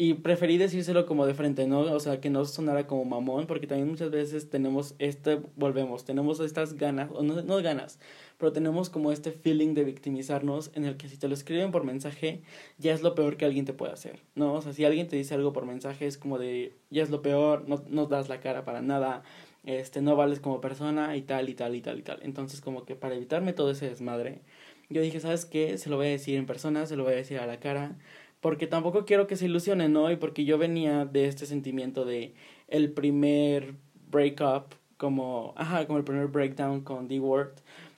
y 0.00 0.14
preferí 0.14 0.56
decírselo 0.56 1.04
como 1.04 1.26
de 1.26 1.34
frente, 1.34 1.66
¿no? 1.66 1.80
O 1.80 2.00
sea, 2.00 2.22
que 2.22 2.30
no 2.30 2.46
sonara 2.46 2.86
como 2.86 3.04
mamón, 3.04 3.46
porque 3.46 3.66
también 3.66 3.86
muchas 3.86 4.10
veces 4.10 4.48
tenemos 4.48 4.94
este, 4.98 5.42
volvemos, 5.56 6.06
tenemos 6.06 6.40
estas 6.40 6.72
ganas, 6.78 7.10
o 7.12 7.22
no, 7.22 7.42
no 7.42 7.60
ganas, 7.60 7.98
pero 8.38 8.50
tenemos 8.50 8.88
como 8.88 9.12
este 9.12 9.30
feeling 9.30 9.74
de 9.74 9.84
victimizarnos 9.84 10.70
en 10.74 10.86
el 10.86 10.96
que 10.96 11.06
si 11.10 11.18
te 11.18 11.28
lo 11.28 11.34
escriben 11.34 11.70
por 11.70 11.84
mensaje, 11.84 12.40
ya 12.78 12.94
es 12.94 13.02
lo 13.02 13.14
peor 13.14 13.36
que 13.36 13.44
alguien 13.44 13.66
te 13.66 13.74
puede 13.74 13.92
hacer, 13.92 14.20
¿no? 14.34 14.54
O 14.54 14.62
sea, 14.62 14.72
si 14.72 14.86
alguien 14.86 15.06
te 15.06 15.16
dice 15.16 15.34
algo 15.34 15.52
por 15.52 15.66
mensaje 15.66 16.06
es 16.06 16.16
como 16.16 16.38
de, 16.38 16.72
ya 16.88 17.02
es 17.02 17.10
lo 17.10 17.20
peor, 17.20 17.68
no, 17.68 17.84
no 17.90 18.06
das 18.06 18.30
la 18.30 18.40
cara 18.40 18.64
para 18.64 18.80
nada, 18.80 19.22
este, 19.64 20.00
no 20.00 20.16
vales 20.16 20.40
como 20.40 20.62
persona 20.62 21.14
y 21.14 21.20
tal 21.20 21.50
y 21.50 21.54
tal 21.54 21.74
y 21.74 21.82
tal 21.82 21.98
y 21.98 22.02
tal. 22.02 22.20
Entonces, 22.22 22.62
como 22.62 22.86
que 22.86 22.96
para 22.96 23.16
evitarme 23.16 23.52
todo 23.52 23.70
ese 23.70 23.90
desmadre, 23.90 24.40
yo 24.88 25.02
dije, 25.02 25.20
¿sabes 25.20 25.44
qué? 25.44 25.76
Se 25.76 25.90
lo 25.90 25.96
voy 25.96 26.06
a 26.06 26.10
decir 26.10 26.38
en 26.38 26.46
persona, 26.46 26.86
se 26.86 26.96
lo 26.96 27.04
voy 27.04 27.12
a 27.12 27.16
decir 27.16 27.38
a 27.38 27.46
la 27.46 27.60
cara 27.60 27.98
porque 28.40 28.66
tampoco 28.66 29.04
quiero 29.04 29.26
que 29.26 29.36
se 29.36 29.46
ilusionen, 29.46 29.92
¿no? 29.92 30.10
Y 30.10 30.16
porque 30.16 30.44
yo 30.44 30.58
venía 30.58 31.04
de 31.04 31.26
este 31.26 31.46
sentimiento 31.46 32.04
de 32.04 32.34
el 32.68 32.92
primer 32.92 33.74
breakup, 34.10 34.74
como, 34.96 35.54
ajá, 35.56 35.86
como 35.86 35.98
el 35.98 36.04
primer 36.04 36.28
breakdown 36.28 36.82
con 36.82 37.08
D-Word. 37.08 37.52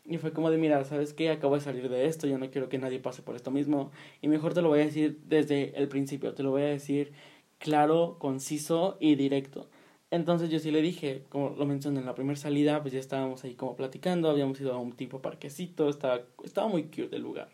Y 0.05 0.19
fue 0.19 0.33
como 0.33 0.51
de, 0.51 0.59
mira, 0.59 0.85
¿sabes 0.85 1.13
qué? 1.15 1.31
Acabo 1.31 1.55
de 1.55 1.61
salir 1.61 1.89
de 1.89 2.07
esto, 2.07 2.27
yo 2.27 2.39
no 2.39 2.51
quiero 2.51 2.69
que 2.69 2.79
nadie 2.79 2.99
pase 2.99 3.23
por 3.23 3.37
esto 3.37 3.51
mismo. 3.51 3.93
Y 4.21 4.29
mejor 4.29 4.53
te 4.55 4.63
lo 4.63 4.69
voy 4.69 4.81
a 4.81 4.85
decir 4.85 5.21
desde 5.27 5.77
el 5.79 5.89
principio, 5.89 6.35
te 6.35 6.43
lo 6.43 6.51
voy 6.51 6.63
a 6.63 6.67
decir 6.67 7.13
claro, 7.59 8.17
conciso 8.19 8.97
y 9.01 9.15
directo. 9.15 9.69
Entonces 10.11 10.51
yo 10.51 10.59
sí 10.59 10.71
le 10.71 10.83
dije, 10.83 11.25
como 11.29 11.51
lo 11.51 11.65
mencioné 11.65 12.01
en 12.01 12.07
la 12.07 12.15
primera 12.15 12.37
salida, 12.37 12.83
pues 12.83 12.93
ya 12.93 13.01
estábamos 13.01 13.45
ahí 13.45 13.55
como 13.55 13.77
platicando, 13.77 14.29
habíamos 14.29 14.61
ido 14.61 14.75
a 14.75 14.79
un 14.79 14.93
tipo 14.93 15.23
parquecito, 15.23 15.89
estaba, 15.89 16.23
estaba 16.45 16.69
muy 16.69 16.85
cute 16.85 17.17
el 17.17 17.23
lugar. 17.23 17.49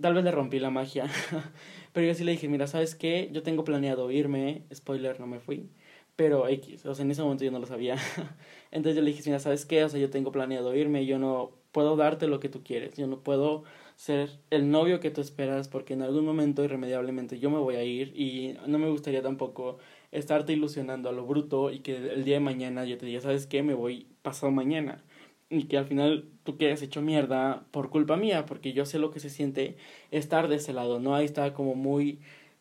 Tal 0.00 0.14
vez 0.14 0.24
le 0.24 0.30
rompí 0.30 0.58
la 0.58 0.70
magia, 0.70 1.06
pero 1.92 2.06
yo 2.06 2.14
sí 2.14 2.24
le 2.24 2.32
dije, 2.32 2.48
mira, 2.48 2.66
¿sabes 2.66 2.94
qué? 2.94 3.28
Yo 3.32 3.42
tengo 3.42 3.64
planeado 3.64 4.10
irme, 4.10 4.64
spoiler, 4.72 5.20
no 5.20 5.26
me 5.26 5.40
fui, 5.40 5.70
pero 6.16 6.48
X, 6.48 6.86
o 6.86 6.94
sea, 6.94 7.04
en 7.04 7.10
ese 7.10 7.22
momento 7.22 7.44
yo 7.44 7.50
no 7.50 7.58
lo 7.58 7.66
sabía. 7.66 7.96
Entonces 8.70 8.96
yo 8.96 9.02
le 9.02 9.10
dije, 9.10 9.22
mira, 9.26 9.40
¿sabes 9.40 9.66
qué? 9.66 9.84
O 9.84 9.88
sea, 9.88 10.00
yo 10.00 10.08
tengo 10.10 10.32
planeado 10.32 10.74
irme, 10.74 11.06
yo 11.06 11.18
no 11.18 11.52
puedo 11.72 11.96
darte 11.96 12.28
lo 12.28 12.40
que 12.40 12.48
tú 12.48 12.62
quieres, 12.64 12.96
yo 12.96 13.06
no 13.06 13.20
puedo 13.22 13.64
ser 13.96 14.30
el 14.50 14.70
novio 14.70 15.00
que 15.00 15.10
tú 15.10 15.20
esperas 15.20 15.68
porque 15.68 15.92
en 15.94 16.02
algún 16.02 16.24
momento 16.24 16.64
irremediablemente 16.64 17.38
yo 17.38 17.50
me 17.50 17.58
voy 17.58 17.76
a 17.76 17.84
ir 17.84 18.12
y 18.18 18.56
no 18.66 18.78
me 18.78 18.88
gustaría 18.88 19.22
tampoco 19.22 19.78
estarte 20.10 20.52
ilusionando 20.54 21.08
a 21.10 21.12
lo 21.12 21.26
bruto 21.26 21.70
y 21.70 21.80
que 21.80 21.96
el 21.96 22.24
día 22.24 22.36
de 22.36 22.40
mañana 22.40 22.84
yo 22.86 22.96
te 22.96 23.06
diga, 23.06 23.20
¿sabes 23.20 23.46
qué? 23.46 23.62
Me 23.62 23.74
voy 23.74 24.06
pasado 24.22 24.50
mañana 24.52 25.04
y 25.50 25.64
que 25.64 25.76
al 25.76 25.84
final 25.84 26.28
tú 26.44 26.56
quedes 26.56 26.80
hecho 26.80 27.02
mierda 27.02 27.64
por 27.72 27.90
culpa 27.90 28.16
mía, 28.16 28.46
porque 28.46 28.72
yo 28.72 28.86
sé 28.86 28.98
lo 28.98 29.10
que 29.10 29.20
se 29.20 29.30
siente 29.30 29.76
estar 30.12 30.48
de 30.48 30.56
ese 30.56 30.72
lado, 30.72 31.00
¿no? 31.00 31.14
Ahí 31.14 31.24
estaba 31.24 31.52
como 31.52 31.74
muy, 31.74 32.20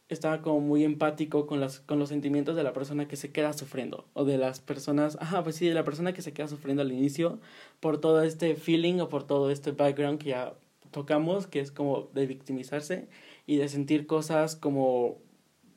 estaba 0.10 0.42
como 0.42 0.60
muy 0.60 0.84
empático 0.84 1.46
con, 1.46 1.60
las, 1.60 1.80
con 1.80 2.00
los 2.00 2.10
sentimientos 2.10 2.56
de 2.56 2.64
la 2.64 2.74
persona 2.74 3.08
que 3.08 3.16
se 3.16 3.32
queda 3.32 3.54
sufriendo, 3.54 4.06
o 4.14 4.26
de 4.26 4.40
las 4.40 4.60
personas, 4.60 5.18
ajá, 5.22 5.44
pues 5.44 5.56
sí, 5.56 5.68
de 5.68 5.76
la 5.76 5.84
persona 5.84 6.14
que 6.14 6.24
se 6.24 6.34
queda 6.34 6.48
sufriendo 6.48 6.82
al 6.82 6.92
inicio, 6.92 7.40
por 7.80 8.02
todo 8.02 8.24
este 8.24 8.56
feeling 8.56 9.00
o 9.00 9.08
por 9.08 9.24
todo 9.24 9.52
este 9.52 9.72
background 9.72 10.20
que 10.20 10.30
ya 10.30 10.54
tocamos, 10.92 11.46
que 11.46 11.60
es 11.60 11.72
como 11.72 12.10
de 12.16 12.26
victimizarse 12.26 13.08
y 13.46 13.58
de 13.58 13.70
sentir 13.70 14.08
cosas 14.08 14.56
como 14.56 15.18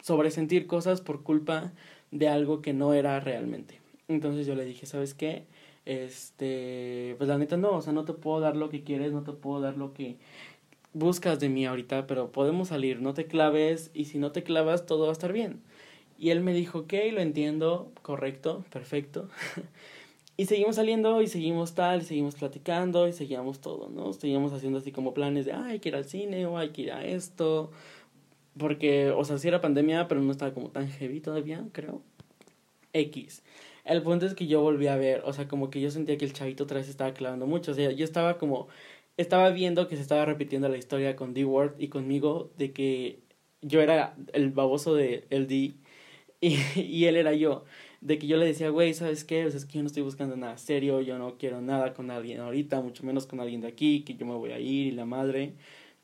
sobresentir 0.02 0.66
cosas 0.66 1.00
por 1.00 1.23
culpa 1.23 1.73
de 2.11 2.28
algo 2.28 2.61
que 2.62 2.73
no 2.73 2.95
era 2.95 3.21
realmente. 3.21 3.81
Entonces 4.09 4.47
yo 4.47 4.54
le 4.54 4.64
dije, 4.64 4.87
¿sabes 4.87 5.14
qué? 5.14 5.47
Este, 5.85 7.14
pues 7.18 7.29
la 7.29 7.38
neta 7.38 7.57
no, 7.57 7.73
o 7.73 7.83
sea, 7.83 7.92
no 7.92 8.05
te 8.05 8.12
puedo 8.12 8.40
dar 8.40 8.57
lo 8.57 8.71
que 8.71 8.85
quieres, 8.85 9.12
no 9.12 9.23
te 9.23 9.33
puedo 9.33 9.61
dar 9.61 9.77
lo 9.77 9.92
que 9.95 10.16
buscas 10.92 11.40
de 11.40 11.49
mí 11.49 11.66
ahorita, 11.66 12.07
pero 12.07 12.31
podemos 12.33 12.68
salir, 12.68 13.01
no 13.01 13.14
te 13.14 13.27
claves 13.27 13.90
y 13.95 14.07
si 14.07 14.18
no 14.18 14.33
te 14.33 14.42
clavas 14.42 14.87
todo 14.87 15.05
va 15.05 15.11
a 15.11 15.12
estar 15.12 15.33
bien. 15.33 15.61
Y 16.18 16.31
él 16.31 16.40
me 16.40 16.55
dijo, 16.55 16.81
ok, 16.81 16.92
lo 17.12 17.21
entiendo, 17.21 17.90
correcto, 18.03 18.64
perfecto. 18.71 19.29
y 20.37 20.47
seguimos 20.47 20.77
saliendo 20.77 21.21
y 21.23 21.27
seguimos 21.27 21.75
tal, 21.75 22.03
y 22.03 22.05
seguimos 22.05 22.37
platicando 22.37 23.09
y 23.09 23.12
seguíamos 23.12 23.61
todo, 23.61 23.88
¿no? 23.88 24.12
Seguíamos 24.12 24.53
haciendo 24.53 24.79
así 24.79 24.92
como 24.92 25.14
planes 25.14 25.47
de, 25.47 25.53
hay 25.53 25.81
que 25.81 25.88
ir 25.88 25.97
al 25.97 26.05
cine 26.05 26.47
o 26.47 26.59
hay 26.59 26.71
que 26.71 26.83
ir 26.83 26.92
a 26.92 27.05
esto. 27.05 27.73
Porque, 28.57 29.11
o 29.11 29.25
sea, 29.25 29.38
sí 29.38 29.49
era 29.49 29.61
pandemia, 29.61 30.09
pero 30.09 30.21
no 30.21 30.31
estaba 30.31 30.53
como 30.55 30.68
tan 30.71 30.88
heavy 30.88 31.21
todavía, 31.21 31.64
creo. 31.73 32.03
X. 32.92 33.42
El 33.85 34.03
punto 34.03 34.27
es 34.27 34.35
que 34.35 34.47
yo 34.47 34.61
volví 34.61 34.87
a 34.87 34.97
ver, 34.97 35.23
o 35.25 35.33
sea, 35.33 35.49
como 35.49 35.71
que 35.71 35.81
yo 35.81 35.90
sentía 35.90 36.16
que 36.16 36.25
el 36.25 36.33
chavito 36.33 36.64
otra 36.64 36.79
vez 36.79 36.88
estaba 36.88 37.14
clavando 37.14 37.47
mucho. 37.47 37.73
O 37.73 37.75
sea, 37.75 37.90
yo 37.90 38.05
estaba 38.05 38.38
como, 38.38 38.68
estaba 39.16 39.51
viendo 39.51 39.88
que 39.88 39.97
se 39.97 40.03
estaba 40.03 40.25
repitiendo 40.25 40.68
la 40.68 40.77
historia 40.79 41.16
con 41.16 41.35
D-Word 41.35 41.75
y 41.79 41.88
conmigo 41.88 42.53
de 42.59 42.73
que 42.73 43.21
yo 43.61 43.81
era 43.81 44.16
el 44.33 44.51
baboso 44.51 44.95
de 44.95 45.27
el 45.31 45.47
D 45.49 45.75
y, 46.40 46.57
y 46.77 47.05
él 47.07 47.16
era 47.16 47.35
yo. 47.35 47.64
De 48.01 48.18
que 48.18 48.27
yo 48.27 48.37
le 48.37 48.47
decía, 48.47 48.68
güey, 48.71 48.95
¿sabes 48.95 49.25
qué? 49.25 49.47
O 49.47 49.51
sea, 49.51 49.59
es 49.59 49.64
que 49.66 49.75
yo 49.75 49.83
no 49.83 49.87
estoy 49.88 50.03
buscando 50.03 50.37
nada 50.37 50.59
serio, 50.59 51.01
yo 51.01 51.18
no 51.18 51.38
quiero 51.38 51.61
nada 51.61 51.95
con 51.95 52.11
alguien 52.11 52.40
ahorita, 52.40 52.81
mucho 52.81 53.05
menos 53.05 53.27
con 53.27 53.40
alguien 53.40 53.61
de 53.61 53.68
aquí, 53.68 54.03
que 54.03 54.14
yo 54.14 54.27
me 54.27 54.35
voy 54.35 54.53
a 54.53 54.59
ir 54.59 54.88
y 54.88 54.90
la 54.92 55.05
madre. 55.07 55.55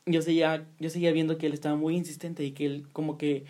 Yo 0.06 0.22
seguía, 0.22 0.66
yo 0.78 0.90
seguía 0.90 1.12
viendo 1.12 1.38
que 1.38 1.46
él 1.46 1.54
estaba 1.54 1.76
muy 1.76 1.96
insistente 1.96 2.44
y 2.44 2.52
que 2.52 2.66
él 2.66 2.86
como 2.92 3.18
que 3.18 3.44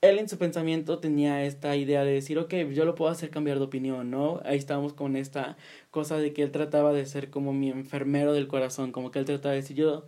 él 0.00 0.18
en 0.18 0.28
su 0.28 0.38
pensamiento 0.38 0.98
tenía 0.98 1.44
esta 1.44 1.76
idea 1.76 2.04
de 2.04 2.12
decir, 2.12 2.38
ok, 2.38 2.54
yo 2.72 2.84
lo 2.84 2.94
puedo 2.94 3.10
hacer 3.10 3.30
cambiar 3.30 3.58
de 3.58 3.64
opinión, 3.64 4.10
¿no? 4.10 4.40
Ahí 4.44 4.56
estábamos 4.56 4.94
con 4.94 5.16
esta 5.16 5.56
cosa 5.90 6.16
de 6.18 6.32
que 6.32 6.42
él 6.42 6.50
trataba 6.52 6.92
de 6.92 7.04
ser 7.06 7.30
como 7.30 7.52
mi 7.52 7.70
enfermero 7.70 8.32
del 8.32 8.48
corazón, 8.48 8.92
como 8.92 9.10
que 9.10 9.18
él 9.18 9.26
trataba 9.26 9.52
de 9.54 9.60
decir, 9.60 9.76
yo, 9.76 10.06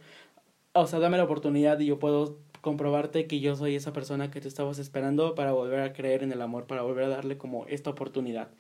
o 0.74 0.86
sea, 0.86 0.98
dame 1.00 1.18
la 1.18 1.24
oportunidad 1.24 1.78
y 1.80 1.86
yo 1.86 1.98
puedo 1.98 2.38
comprobarte 2.62 3.26
que 3.26 3.40
yo 3.40 3.56
soy 3.56 3.76
esa 3.76 3.92
persona 3.92 4.30
que 4.30 4.40
te 4.40 4.48
estabas 4.48 4.78
esperando 4.78 5.34
para 5.34 5.52
volver 5.52 5.80
a 5.80 5.92
creer 5.92 6.22
en 6.22 6.32
el 6.32 6.42
amor, 6.42 6.66
para 6.66 6.82
volver 6.82 7.04
a 7.04 7.08
darle 7.08 7.38
como 7.38 7.66
esta 7.66 7.90
oportunidad. 7.90 8.50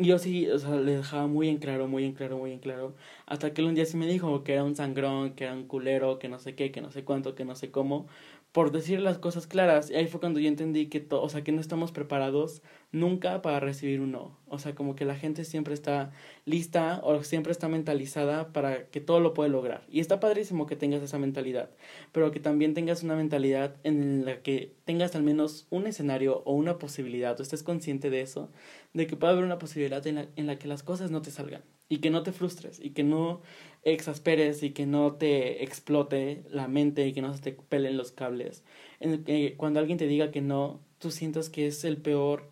Y 0.00 0.06
yo 0.06 0.18
sí, 0.18 0.48
o 0.48 0.58
sea, 0.60 0.76
le 0.76 0.96
dejaba 0.98 1.26
muy 1.26 1.48
en 1.48 1.58
claro, 1.58 1.88
muy 1.88 2.04
en 2.04 2.12
claro, 2.12 2.38
muy 2.38 2.52
en 2.52 2.60
claro, 2.60 2.94
hasta 3.26 3.52
que 3.52 3.62
él 3.62 3.66
un 3.68 3.74
día 3.74 3.84
sí 3.84 3.96
me 3.96 4.06
dijo 4.06 4.44
que 4.44 4.52
era 4.52 4.62
un 4.62 4.76
sangrón, 4.76 5.34
que 5.34 5.44
era 5.44 5.54
un 5.54 5.66
culero, 5.66 6.20
que 6.20 6.28
no 6.28 6.38
sé 6.38 6.54
qué, 6.54 6.70
que 6.70 6.80
no 6.80 6.92
sé 6.92 7.02
cuánto, 7.04 7.34
que 7.34 7.44
no 7.44 7.56
sé 7.56 7.72
cómo, 7.72 8.06
por 8.52 8.72
decir 8.72 9.00
las 9.00 9.18
cosas 9.18 9.46
claras. 9.46 9.90
Y 9.90 9.94
ahí 9.94 10.06
fue 10.06 10.20
cuando 10.20 10.40
yo 10.40 10.48
entendí 10.48 10.86
que, 10.86 11.00
to 11.00 11.22
o 11.22 11.28
sea, 11.28 11.44
que 11.44 11.52
no 11.52 11.60
estamos 11.60 11.92
preparados 11.92 12.62
nunca 12.92 13.42
para 13.42 13.60
recibir 13.60 14.00
un 14.00 14.12
no. 14.12 14.38
O 14.46 14.58
sea, 14.58 14.74
como 14.74 14.96
que 14.96 15.04
la 15.04 15.16
gente 15.16 15.44
siempre 15.44 15.74
está 15.74 16.10
lista 16.44 17.00
o 17.04 17.22
siempre 17.22 17.52
está 17.52 17.68
mentalizada 17.68 18.52
para 18.52 18.86
que 18.88 19.00
todo 19.00 19.20
lo 19.20 19.34
puede 19.34 19.50
lograr. 19.50 19.84
Y 19.90 20.00
está 20.00 20.20
padrísimo 20.20 20.66
que 20.66 20.76
tengas 20.76 21.02
esa 21.02 21.18
mentalidad, 21.18 21.70
pero 22.12 22.30
que 22.30 22.40
también 22.40 22.74
tengas 22.74 23.02
una 23.02 23.16
mentalidad 23.16 23.76
en 23.84 24.24
la 24.24 24.42
que 24.42 24.74
tengas 24.84 25.14
al 25.14 25.22
menos 25.22 25.66
un 25.70 25.86
escenario 25.86 26.42
o 26.44 26.54
una 26.54 26.78
posibilidad, 26.78 27.38
o 27.38 27.42
estés 27.42 27.62
consciente 27.62 28.10
de 28.10 28.22
eso, 28.22 28.50
de 28.94 29.06
que 29.06 29.16
puede 29.16 29.34
haber 29.34 29.44
una 29.44 29.58
posibilidad 29.58 30.06
en 30.06 30.14
la, 30.16 30.28
en 30.36 30.46
la 30.46 30.58
que 30.58 30.68
las 30.68 30.82
cosas 30.82 31.10
no 31.10 31.22
te 31.22 31.30
salgan 31.30 31.62
y 31.88 31.98
que 31.98 32.10
no 32.10 32.22
te 32.22 32.32
frustres 32.32 32.80
y 32.82 32.90
que 32.90 33.04
no 33.04 33.40
exasperes 33.82 34.62
y 34.62 34.70
que 34.70 34.86
no 34.86 35.14
te 35.14 35.62
explote 35.64 36.44
la 36.50 36.68
mente 36.68 37.06
y 37.06 37.12
que 37.12 37.22
no 37.22 37.34
se 37.34 37.42
te 37.42 37.52
pelen 37.52 37.96
los 37.96 38.12
cables. 38.12 38.62
En 39.00 39.24
que 39.24 39.54
cuando 39.56 39.80
alguien 39.80 39.98
te 39.98 40.06
diga 40.06 40.30
que 40.30 40.40
no, 40.40 40.80
tú 40.98 41.10
sientas 41.10 41.48
que 41.48 41.66
es 41.66 41.84
el 41.84 41.96
peor, 41.96 42.50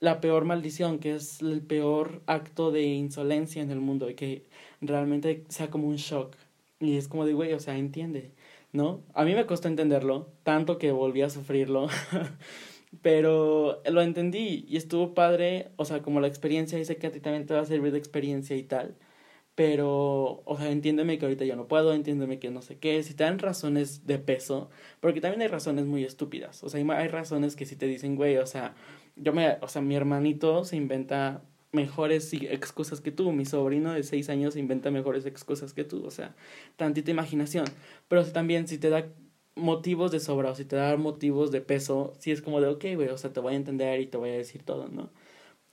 la 0.00 0.20
peor 0.20 0.44
maldición, 0.44 0.98
que 0.98 1.14
es 1.14 1.40
el 1.42 1.62
peor 1.62 2.22
acto 2.26 2.72
de 2.72 2.84
insolencia 2.84 3.62
en 3.62 3.70
el 3.70 3.80
mundo 3.80 4.10
y 4.10 4.14
que 4.14 4.44
realmente 4.80 5.44
sea 5.48 5.70
como 5.70 5.88
un 5.88 5.96
shock. 5.96 6.34
Y 6.80 6.96
es 6.96 7.06
como 7.06 7.24
de, 7.24 7.34
güey, 7.34 7.52
o 7.52 7.60
sea, 7.60 7.76
entiende, 7.78 8.32
¿no? 8.72 9.02
A 9.14 9.24
mí 9.24 9.34
me 9.34 9.46
costó 9.46 9.68
entenderlo, 9.68 10.28
tanto 10.42 10.78
que 10.78 10.90
volví 10.90 11.22
a 11.22 11.30
sufrirlo. 11.30 11.86
Pero 13.00 13.82
lo 13.90 14.02
entendí 14.02 14.66
y 14.68 14.76
estuvo 14.76 15.14
padre, 15.14 15.70
o 15.76 15.84
sea, 15.84 16.02
como 16.02 16.20
la 16.20 16.28
experiencia, 16.28 16.78
dice 16.78 16.96
que 16.96 17.06
a 17.06 17.10
ti 17.10 17.20
también 17.20 17.46
te 17.46 17.54
va 17.54 17.60
a 17.60 17.66
servir 17.66 17.92
de 17.92 17.98
experiencia 17.98 18.56
y 18.56 18.62
tal. 18.64 18.96
Pero, 19.54 20.42
o 20.46 20.56
sea, 20.58 20.70
entiéndeme 20.70 21.18
que 21.18 21.26
ahorita 21.26 21.44
yo 21.44 21.56
no 21.56 21.68
puedo, 21.68 21.92
entiéndeme 21.92 22.38
que 22.38 22.50
no 22.50 22.62
sé 22.62 22.78
qué. 22.78 23.02
Si 23.02 23.14
te 23.14 23.24
dan 23.24 23.38
razones 23.38 24.06
de 24.06 24.18
peso, 24.18 24.70
porque 25.00 25.20
también 25.20 25.42
hay 25.42 25.48
razones 25.48 25.84
muy 25.86 26.04
estúpidas. 26.04 26.62
O 26.64 26.70
sea, 26.70 26.80
hay, 26.96 27.08
razones 27.08 27.54
que 27.56 27.66
si 27.66 27.76
te 27.76 27.86
dicen, 27.86 28.16
güey, 28.16 28.38
o 28.38 28.46
sea, 28.46 28.74
yo 29.16 29.32
me, 29.34 29.58
o 29.60 29.68
sea, 29.68 29.82
mi 29.82 29.94
hermanito 29.94 30.64
se 30.64 30.76
inventa 30.76 31.42
mejores 31.72 32.32
excusas 32.34 33.00
que 33.00 33.12
tú, 33.12 33.32
mi 33.32 33.44
sobrino 33.44 33.92
de 33.92 34.02
seis 34.04 34.28
años 34.30 34.54
se 34.54 34.60
inventa 34.60 34.90
mejores 34.90 35.26
excusas 35.26 35.72
que 35.74 35.84
tú, 35.84 36.04
o 36.04 36.10
sea, 36.10 36.34
tantita 36.76 37.10
imaginación. 37.10 37.66
Pero 38.08 38.24
también 38.26 38.68
si 38.68 38.78
te 38.78 38.90
da 38.90 39.06
motivos 39.54 40.10
de 40.12 40.20
sobra 40.20 40.50
o 40.50 40.54
si 40.54 40.64
te 40.64 40.76
da 40.76 40.96
motivos 40.96 41.50
de 41.52 41.60
peso, 41.60 42.14
si 42.18 42.30
es 42.32 42.42
como 42.42 42.60
de, 42.60 42.68
ok, 42.68 42.84
güey, 42.94 43.08
o 43.08 43.18
sea, 43.18 43.32
te 43.32 43.40
voy 43.40 43.54
a 43.54 43.56
entender 43.56 44.00
y 44.00 44.06
te 44.06 44.16
voy 44.16 44.30
a 44.30 44.34
decir 44.34 44.62
todo, 44.64 44.88
¿no? 44.88 45.10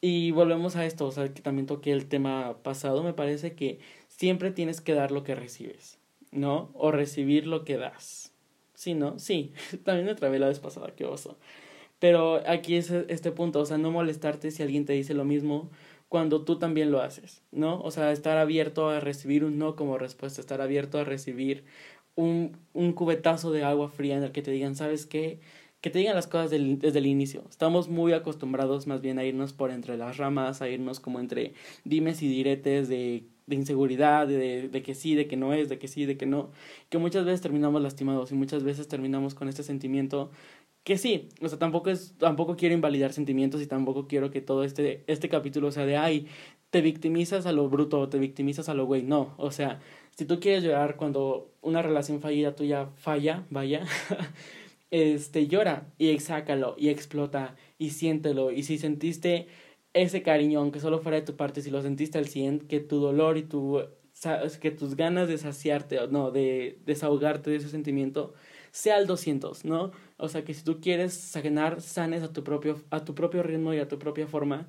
Y 0.01 0.31
volvemos 0.31 0.75
a 0.75 0.85
esto, 0.85 1.05
o 1.07 1.11
sea, 1.11 1.33
que 1.33 1.41
también 1.41 1.67
toqué 1.67 1.91
el 1.91 2.07
tema 2.07 2.57
pasado, 2.63 3.03
me 3.03 3.13
parece 3.13 3.53
que 3.55 3.79
siempre 4.07 4.51
tienes 4.51 4.81
que 4.81 4.93
dar 4.93 5.11
lo 5.11 5.23
que 5.23 5.35
recibes. 5.35 5.99
¿no? 6.31 6.69
O 6.73 6.91
recibir 6.91 7.47
lo 7.47 7.63
que 7.65 7.77
das. 7.77 8.33
Sí, 8.75 8.93
¿no? 8.93 9.19
Sí, 9.19 9.53
también 9.83 10.05
me 10.05 10.15
trabé 10.15 10.39
la 10.39 10.47
vez 10.47 10.59
pasada, 10.59 10.93
qué 10.95 11.05
oso. 11.05 11.37
Pero 11.99 12.41
aquí 12.47 12.75
es 12.75 12.91
este 12.91 13.31
punto, 13.31 13.59
o 13.59 13.65
sea, 13.65 13.77
no 13.77 13.91
molestarte 13.91 14.51
si 14.51 14.63
alguien 14.63 14.85
te 14.85 14.93
dice 14.93 15.13
lo 15.13 15.25
mismo 15.25 15.69
cuando 16.07 16.43
tú 16.43 16.57
también 16.57 16.91
lo 16.91 17.01
haces, 17.01 17.43
¿no? 17.51 17.81
O 17.81 17.91
sea, 17.91 18.11
estar 18.11 18.37
abierto 18.37 18.89
a 18.89 18.99
recibir 18.99 19.43
un 19.43 19.59
no 19.59 19.75
como 19.75 19.97
respuesta, 19.97 20.41
estar 20.41 20.61
abierto 20.61 20.97
a 20.97 21.03
recibir 21.03 21.65
un, 22.19 22.57
un 22.73 22.93
cubetazo 22.93 23.51
de 23.51 23.63
agua 23.63 23.89
fría 23.89 24.17
en 24.17 24.23
el 24.23 24.31
que 24.31 24.41
te 24.41 24.51
digan, 24.51 24.75
¿sabes 24.75 25.05
qué? 25.05 25.39
Que 25.81 25.89
te 25.89 25.99
digan 25.99 26.15
las 26.15 26.27
cosas 26.27 26.51
desde 26.51 26.99
el 26.99 27.05
inicio. 27.05 27.43
Estamos 27.49 27.87
muy 27.89 28.13
acostumbrados 28.13 28.87
más 28.87 29.01
bien 29.01 29.19
a 29.19 29.23
irnos 29.23 29.53
por 29.53 29.71
entre 29.71 29.97
las 29.97 30.17
ramas, 30.17 30.61
a 30.61 30.69
irnos 30.69 30.99
como 30.99 31.19
entre 31.19 31.53
dimes 31.85 32.21
y 32.21 32.27
diretes 32.27 32.89
de 32.89 33.23
de 33.49 33.55
inseguridad, 33.55 34.27
de, 34.27 34.69
de, 34.69 34.83
que 34.83 34.93
sí, 34.93 35.15
de 35.15 35.27
que 35.27 35.35
no 35.35 35.53
es, 35.53 35.69
de 35.69 35.79
que 35.79 35.87
sí, 35.87 36.05
de 36.05 36.17
que 36.17 36.27
no, 36.27 36.51
que 36.89 36.99
muchas 36.99 37.25
veces 37.25 37.41
terminamos 37.41 37.81
lastimados 37.81 38.31
y 38.31 38.35
muchas 38.35 38.63
veces 38.63 38.87
terminamos 38.87 39.33
con 39.33 39.49
este 39.49 39.63
sentimiento 39.63 40.29
que 40.83 40.97
sí, 40.97 41.29
o 41.41 41.49
sea, 41.49 41.59
tampoco 41.59 41.89
es, 41.89 42.15
tampoco 42.17 42.55
quiero 42.55 42.75
invalidar 42.75 43.11
sentimientos 43.11 43.61
y 43.61 43.67
tampoco 43.67 44.07
quiero 44.07 44.31
que 44.31 44.41
todo 44.41 44.63
este, 44.63 45.03
este 45.07 45.29
capítulo 45.29 45.71
sea 45.71 45.85
de, 45.85 45.97
ay, 45.97 46.27
te 46.69 46.81
victimizas 46.81 47.45
a 47.45 47.51
lo 47.51 47.67
bruto 47.69 47.99
o 47.99 48.09
te 48.09 48.19
victimizas 48.19 48.69
a 48.69 48.73
lo 48.73 48.85
güey, 48.85 49.03
no, 49.03 49.33
o 49.37 49.51
sea, 49.51 49.79
si 50.19 50.25
tú 50.25 50.41
quieres 50.41 50.65
llorar 50.65 50.97
cuando 50.97 51.49
una 51.61 51.81
relación 51.81 52.19
fallida 52.19 52.53
tuya 52.53 52.87
falla, 52.97 53.45
vaya, 53.49 53.85
este, 54.91 55.47
llora 55.47 55.93
y 55.97 56.09
exácalo 56.09 56.75
y 56.77 56.89
explota 56.89 57.55
y 57.77 57.91
siéntelo 57.91 58.51
y 58.51 58.63
si 58.63 58.77
sentiste 58.77 59.47
ese 59.93 60.21
cariño, 60.21 60.59
aunque 60.59 60.81
solo 60.81 60.99
fuera 60.99 61.21
de 61.21 61.25
tu 61.25 61.37
parte, 61.37 61.61
si 61.61 61.71
lo 61.71 61.81
sentiste 61.81 62.17
al 62.17 62.27
100, 62.27 62.67
que 62.67 62.81
tu 62.81 62.99
dolor 62.99 63.37
y 63.37 63.43
tu, 63.43 63.81
que 64.59 64.71
tus 64.71 64.97
ganas 64.97 65.29
de 65.29 65.37
saciarte, 65.37 66.05
no, 66.09 66.31
de 66.31 66.79
desahogarte 66.85 67.51
de 67.51 67.55
ese 67.55 67.69
sentimiento, 67.69 68.33
sea 68.71 68.97
al 68.97 69.07
200, 69.07 69.63
¿no? 69.63 69.91
O 70.17 70.27
sea, 70.27 70.43
que 70.43 70.53
si 70.53 70.65
tú 70.65 70.81
quieres 70.81 71.13
sanar, 71.13 71.79
sanes 71.79 72.23
a 72.23 72.33
tu 72.33 72.43
propio, 72.43 72.81
a 72.89 73.05
tu 73.05 73.15
propio 73.15 73.41
ritmo 73.41 73.73
y 73.73 73.79
a 73.79 73.87
tu 73.87 73.97
propia 73.97 74.27
forma, 74.27 74.67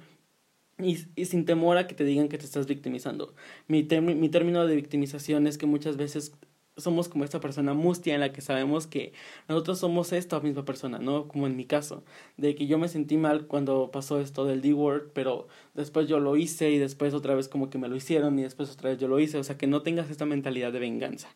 y, 0.83 0.99
y, 1.16 1.25
sin 1.27 1.45
temor 1.45 1.77
a 1.77 1.87
que 1.87 1.95
te 1.95 2.05
digan 2.05 2.29
que 2.29 2.38
te 2.38 2.45
estás 2.45 2.66
victimizando. 2.66 3.35
Mi, 3.69 3.83
mi 3.85 4.29
término 4.29 4.66
de 4.66 4.77
victimización 4.77 5.47
es 5.47 5.59
que 5.59 5.66
muchas 5.66 5.97
veces 5.97 6.33
somos 6.81 7.09
como 7.09 7.25
esta 7.25 7.40
persona 7.40 7.75
mustia 7.75 8.14
en 8.14 8.21
la 8.21 8.33
que 8.33 8.40
sabemos 8.40 8.87
que 8.87 9.12
nosotros 9.49 9.79
somos 9.79 10.12
esta 10.12 10.40
misma 10.40 10.64
persona, 10.64 10.99
¿no? 10.99 11.29
Como 11.29 11.47
en 11.47 11.57
mi 11.57 11.64
caso, 11.64 12.05
de 12.37 12.55
que 12.55 12.66
yo 12.66 12.79
me 12.79 12.88
sentí 12.88 13.16
mal 13.16 13.47
cuando 13.47 13.90
pasó 13.90 14.21
esto 14.21 14.45
del 14.45 14.62
D-word, 14.62 15.11
pero 15.12 15.49
después 15.75 16.09
yo 16.09 16.21
lo 16.21 16.37
hice 16.37 16.71
y 16.71 16.79
después 16.79 17.14
otra 17.14 17.35
vez 17.35 17.49
como 17.49 17.71
que 17.71 17.79
me 17.79 17.88
lo 17.88 17.97
hicieron 17.97 18.38
y 18.38 18.43
después 18.43 18.71
otra 18.71 18.90
vez 18.90 18.99
yo 18.99 19.09
lo 19.09 19.21
hice, 19.21 19.38
o 19.38 19.45
sea, 19.45 19.59
que 19.59 19.66
no 19.66 19.83
tengas 19.83 20.11
esta 20.11 20.27
mentalidad 20.27 20.73
de 20.73 20.81
venganza. 20.81 21.29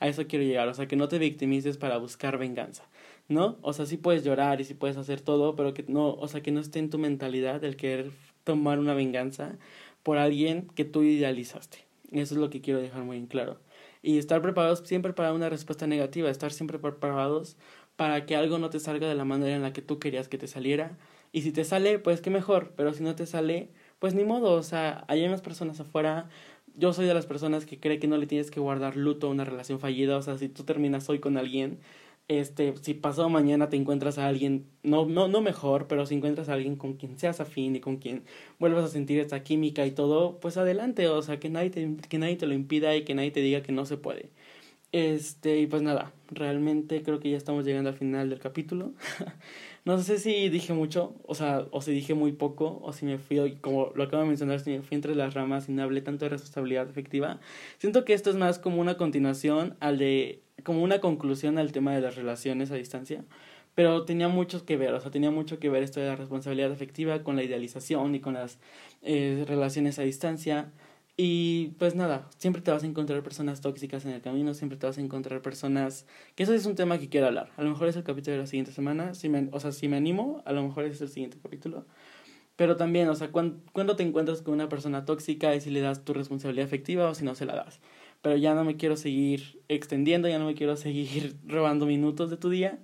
A 0.00 0.08
eso 0.08 0.26
quiero 0.26 0.44
llegar, 0.44 0.68
o 0.68 0.74
sea, 0.74 0.86
que 0.86 0.96
no 0.96 1.08
te 1.08 1.18
victimices 1.18 1.76
para 1.76 1.98
buscar 1.98 2.38
venganza, 2.38 2.88
¿no? 3.28 3.58
O 3.62 3.72
sea, 3.72 3.86
sí 3.86 3.96
puedes 3.96 4.24
llorar 4.24 4.60
y 4.60 4.64
sí 4.64 4.74
puedes 4.74 4.96
hacer 4.96 5.20
todo, 5.20 5.56
pero 5.56 5.74
que 5.74 5.84
no, 5.88 6.14
o 6.14 6.28
sea, 6.28 6.42
que 6.42 6.52
no 6.52 6.60
esté 6.60 6.78
en 6.78 6.90
tu 6.90 6.98
mentalidad 6.98 7.64
el 7.64 7.76
querer 7.76 8.12
tomar 8.44 8.78
una 8.78 8.94
venganza 8.94 9.58
por 10.02 10.18
alguien 10.18 10.68
que 10.74 10.84
tú 10.84 11.02
idealizaste. 11.02 11.78
Eso 12.10 12.34
es 12.34 12.40
lo 12.40 12.50
que 12.50 12.60
quiero 12.60 12.80
dejar 12.80 13.04
muy 13.04 13.24
claro 13.26 13.58
y 14.02 14.18
estar 14.18 14.42
preparados 14.42 14.80
siempre 14.84 15.12
para 15.12 15.32
una 15.32 15.48
respuesta 15.48 15.86
negativa, 15.86 16.28
estar 16.28 16.52
siempre 16.52 16.78
preparados 16.78 17.56
para 17.96 18.26
que 18.26 18.36
algo 18.36 18.58
no 18.58 18.68
te 18.70 18.80
salga 18.80 19.08
de 19.08 19.14
la 19.14 19.24
manera 19.24 19.54
en 19.54 19.62
la 19.62 19.72
que 19.72 19.82
tú 19.82 19.98
querías 19.98 20.28
que 20.28 20.38
te 20.38 20.48
saliera. 20.48 20.98
Y 21.30 21.42
si 21.42 21.52
te 21.52 21.64
sale, 21.64 21.98
pues 21.98 22.20
qué 22.20 22.30
mejor, 22.30 22.72
pero 22.76 22.92
si 22.92 23.02
no 23.02 23.14
te 23.14 23.26
sale, 23.26 23.70
pues 24.00 24.14
ni 24.14 24.24
modo, 24.24 24.52
o 24.52 24.62
sea, 24.62 25.04
hay 25.08 25.26
más 25.28 25.40
personas 25.40 25.80
afuera. 25.80 26.28
Yo 26.74 26.92
soy 26.92 27.06
de 27.06 27.14
las 27.14 27.26
personas 27.26 27.64
que 27.64 27.78
cree 27.78 27.98
que 27.98 28.08
no 28.08 28.16
le 28.16 28.26
tienes 28.26 28.50
que 28.50 28.60
guardar 28.60 28.96
luto 28.96 29.28
a 29.28 29.30
una 29.30 29.44
relación 29.44 29.78
fallida, 29.78 30.16
o 30.16 30.22
sea, 30.22 30.36
si 30.38 30.48
tú 30.48 30.64
terminas 30.64 31.08
hoy 31.08 31.20
con 31.20 31.36
alguien, 31.36 31.78
este, 32.28 32.74
si 32.80 32.94
pasado 32.94 33.28
mañana 33.28 33.68
te 33.68 33.76
encuentras 33.76 34.18
a 34.18 34.26
alguien, 34.26 34.66
no, 34.82 35.06
no, 35.06 35.28
no 35.28 35.40
mejor, 35.40 35.86
pero 35.88 36.06
si 36.06 36.14
encuentras 36.14 36.48
a 36.48 36.54
alguien 36.54 36.76
con 36.76 36.94
quien 36.94 37.18
seas 37.18 37.40
afín 37.40 37.76
y 37.76 37.80
con 37.80 37.98
quien 37.98 38.24
vuelvas 38.58 38.84
a 38.84 38.88
sentir 38.88 39.20
esta 39.20 39.42
química 39.42 39.86
y 39.86 39.92
todo, 39.92 40.40
pues 40.40 40.56
adelante, 40.56 41.08
o 41.08 41.22
sea, 41.22 41.38
que 41.40 41.50
nadie 41.50 41.70
te, 41.70 41.96
que 42.08 42.18
nadie 42.18 42.36
te 42.36 42.46
lo 42.46 42.54
impida 42.54 42.96
y 42.96 43.04
que 43.04 43.14
nadie 43.14 43.30
te 43.30 43.40
diga 43.40 43.62
que 43.62 43.72
no 43.72 43.84
se 43.86 43.96
puede. 43.96 44.30
Este, 44.92 45.58
y 45.58 45.66
pues 45.66 45.80
nada, 45.80 46.12
realmente 46.30 47.02
creo 47.02 47.18
que 47.18 47.30
ya 47.30 47.38
estamos 47.38 47.64
llegando 47.64 47.88
al 47.88 47.96
final 47.96 48.28
del 48.28 48.38
capítulo. 48.38 48.92
no 49.86 49.98
sé 49.98 50.18
si 50.18 50.50
dije 50.50 50.74
mucho, 50.74 51.14
o 51.24 51.34
sea, 51.34 51.66
o 51.70 51.80
si 51.80 51.92
dije 51.92 52.12
muy 52.14 52.32
poco, 52.32 52.78
o 52.82 52.92
si 52.92 53.06
me 53.06 53.18
fui, 53.18 53.56
como 53.56 53.92
lo 53.94 54.04
acabo 54.04 54.22
de 54.22 54.28
mencionar, 54.28 54.60
si 54.60 54.70
me 54.70 54.82
fui 54.82 54.94
entre 54.96 55.14
las 55.14 55.32
ramas 55.32 55.68
y 55.68 55.72
no 55.72 55.82
hablé 55.82 56.02
tanto 56.02 56.26
de 56.26 56.30
responsabilidad 56.30 56.90
efectiva. 56.90 57.40
Siento 57.78 58.04
que 58.04 58.12
esto 58.12 58.28
es 58.28 58.36
más 58.36 58.58
como 58.58 58.80
una 58.82 58.98
continuación 58.98 59.76
al 59.80 59.96
de 59.98 60.42
como 60.62 60.82
una 60.82 61.00
conclusión 61.00 61.58
al 61.58 61.72
tema 61.72 61.94
de 61.94 62.00
las 62.00 62.16
relaciones 62.16 62.70
a 62.70 62.76
distancia, 62.76 63.24
pero 63.74 64.04
tenía 64.04 64.28
mucho 64.28 64.64
que 64.66 64.76
ver, 64.76 64.92
o 64.94 65.00
sea, 65.00 65.10
tenía 65.10 65.30
mucho 65.30 65.58
que 65.58 65.70
ver 65.70 65.82
esto 65.82 66.00
de 66.00 66.06
la 66.08 66.16
responsabilidad 66.16 66.72
afectiva 66.72 67.22
con 67.22 67.36
la 67.36 67.42
idealización 67.42 68.14
y 68.14 68.20
con 68.20 68.34
las 68.34 68.58
eh, 69.02 69.44
relaciones 69.46 69.98
a 69.98 70.02
distancia. 70.02 70.72
Y 71.16 71.68
pues 71.78 71.94
nada, 71.94 72.28
siempre 72.38 72.62
te 72.62 72.70
vas 72.70 72.82
a 72.82 72.86
encontrar 72.86 73.22
personas 73.22 73.60
tóxicas 73.60 74.04
en 74.06 74.12
el 74.12 74.22
camino, 74.22 74.54
siempre 74.54 74.78
te 74.78 74.86
vas 74.86 74.98
a 74.98 75.00
encontrar 75.00 75.42
personas... 75.42 76.06
Que 76.34 76.42
eso 76.42 76.54
es 76.54 76.66
un 76.66 76.74
tema 76.74 76.98
que 76.98 77.08
quiero 77.08 77.26
hablar. 77.26 77.50
A 77.56 77.62
lo 77.62 77.70
mejor 77.70 77.88
es 77.88 77.96
el 77.96 78.02
capítulo 78.02 78.36
de 78.36 78.42
la 78.42 78.46
siguiente 78.46 78.72
semana. 78.72 79.14
Si 79.14 79.28
me, 79.28 79.48
o 79.52 79.60
sea, 79.60 79.72
si 79.72 79.88
me 79.88 79.96
animo, 79.98 80.42
a 80.46 80.52
lo 80.52 80.62
mejor 80.62 80.84
es 80.84 81.00
el 81.02 81.08
siguiente 81.08 81.38
capítulo. 81.42 81.86
Pero 82.56 82.76
también, 82.76 83.08
o 83.08 83.14
sea, 83.14 83.30
cuando, 83.30 83.96
te 83.96 84.02
encuentras 84.02 84.42
con 84.42 84.54
una 84.54 84.68
persona 84.68 85.04
tóxica 85.04 85.54
y 85.54 85.60
si 85.60 85.70
le 85.70 85.80
das 85.80 86.04
tu 86.04 86.14
responsabilidad 86.14 86.66
afectiva 86.66 87.08
o 87.08 87.14
si 87.14 87.24
no 87.24 87.34
se 87.34 87.46
la 87.46 87.56
das 87.56 87.80
pero 88.22 88.36
ya 88.36 88.54
no 88.54 88.64
me 88.64 88.76
quiero 88.76 88.96
seguir 88.96 89.60
extendiendo, 89.68 90.28
ya 90.28 90.38
no 90.38 90.46
me 90.46 90.54
quiero 90.54 90.76
seguir 90.78 91.36
robando 91.46 91.86
minutos 91.86 92.30
de 92.30 92.36
tu 92.36 92.48
día. 92.48 92.78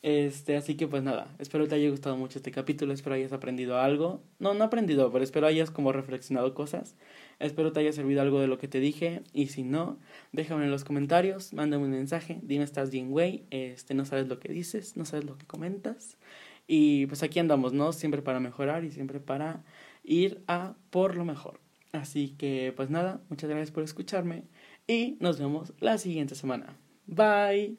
Este, 0.00 0.56
así 0.56 0.76
que 0.76 0.86
pues 0.86 1.02
nada, 1.02 1.34
espero 1.40 1.66
te 1.66 1.74
haya 1.74 1.90
gustado 1.90 2.16
mucho 2.16 2.38
este 2.38 2.52
capítulo, 2.52 2.92
espero 2.92 3.16
hayas 3.16 3.32
aprendido 3.32 3.78
algo. 3.78 4.22
No, 4.38 4.54
no 4.54 4.64
aprendido, 4.64 5.10
pero 5.10 5.24
espero 5.24 5.46
hayas 5.46 5.70
como 5.70 5.92
reflexionado 5.92 6.54
cosas. 6.54 6.94
Espero 7.40 7.72
te 7.72 7.80
haya 7.80 7.92
servido 7.92 8.22
algo 8.22 8.40
de 8.40 8.46
lo 8.46 8.58
que 8.58 8.68
te 8.68 8.80
dije 8.80 9.22
y 9.32 9.48
si 9.48 9.64
no, 9.64 9.98
déjame 10.32 10.64
en 10.64 10.70
los 10.70 10.84
comentarios, 10.84 11.52
mándame 11.52 11.84
un 11.84 11.90
mensaje, 11.90 12.38
dime 12.42 12.64
estás 12.64 12.90
bien, 12.90 13.10
güey, 13.10 13.44
este, 13.50 13.94
no 13.94 14.04
sabes 14.04 14.28
lo 14.28 14.38
que 14.38 14.52
dices, 14.52 14.96
no 14.96 15.04
sabes 15.04 15.24
lo 15.24 15.36
que 15.36 15.46
comentas. 15.46 16.16
Y 16.66 17.06
pues 17.06 17.22
aquí 17.22 17.38
andamos, 17.38 17.72
¿no? 17.72 17.92
Siempre 17.92 18.22
para 18.22 18.40
mejorar 18.40 18.84
y 18.84 18.90
siempre 18.90 19.20
para 19.20 19.64
ir 20.04 20.42
a 20.46 20.74
por 20.90 21.16
lo 21.16 21.24
mejor. 21.24 21.60
Así 21.92 22.34
que 22.38 22.72
pues 22.76 22.90
nada, 22.90 23.20
muchas 23.30 23.48
gracias 23.50 23.70
por 23.72 23.82
escucharme 23.82 24.44
y 24.88 25.16
nos 25.20 25.38
vemos 25.38 25.72
la 25.78 25.98
siguiente 25.98 26.34
semana. 26.34 26.76
Bye. 27.06 27.76